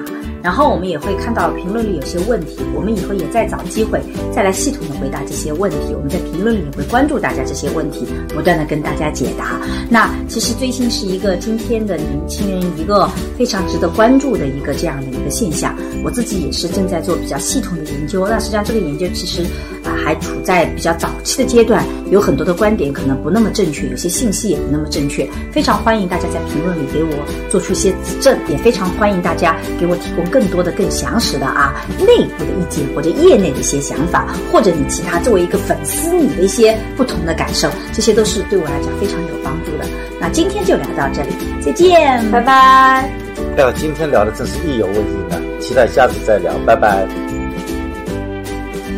[0.43, 4.01] 然后我们也会看到评论里有些问题，我们以后也再找机会
[4.33, 5.95] 再来系统的回答这些问题。
[5.95, 9.61] 我们在评论里也会关注大家这些问题，不断的跟大家解答。
[9.91, 15.77] 那其实追星是一个今天的年轻人一个非常值得关注的一个这样的一个现象。
[16.05, 18.27] 我自己也是正在做比较系统的研究。
[18.29, 19.45] 那实际上这个研究其实
[19.89, 25.27] 啊、还处在比较早期的阶段，有很多的观点可能不那么正确，有些信息也不那么正确。
[25.51, 27.11] 非常欢迎大家在评论里给我
[27.49, 39.85] 做出一些指正，也非常欢迎大家给我提供更多的、更详实的啊内部的意见或者业内的一些想法，或者你其他作为一个粉丝你的一些不同的感受，这些都是对我来讲非常有帮助的。
[40.21, 41.29] 那今天就聊到这里，
[41.61, 43.11] 再见，拜拜。
[43.57, 45.41] 哎呦，今天聊的真是意犹未尽啊！
[45.61, 47.07] 期待下次再聊，拜拜。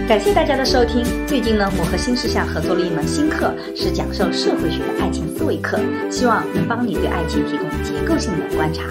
[0.08, 1.04] 感谢大家的收听。
[1.26, 5.78] 最近呢，我和新事项合作了一门新课，是讲授社会学的爱情思维课，
[6.10, 8.82] 希望能帮你对爱情提供结构性的观察。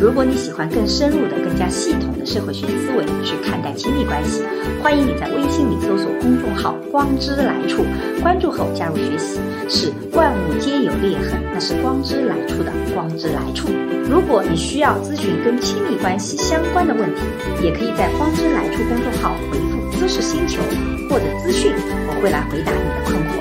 [0.00, 4.42] 如果你喜欢更深入的、更加系统的社会学思维去看待亲密关系，
[4.82, 7.84] 欢迎你在微信里搜索公众号“光之来处”，
[8.20, 9.38] 关注后加入学习。
[9.68, 13.68] 是万物皆有裂痕，那是光之来处的光之来处。
[14.10, 17.22] 如果你需要咨询跟亲密关系相关的问题，
[17.62, 20.60] 也可以在“光之来处”公众号回复“知识星球”
[21.08, 21.72] 或者“资讯”，
[22.06, 23.40] 我会来回答你的困惑。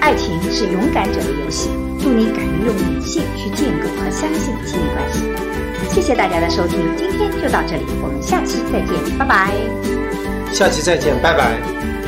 [0.00, 1.68] 爱情是勇敢者的游戏，
[2.00, 5.24] 祝你敢于用理性去建构和相信亲密关系。
[5.90, 9.52] 谢谢大家的收听，今天就到这里，我们下期再见，拜拜。
[10.54, 12.03] 下期再见，拜拜。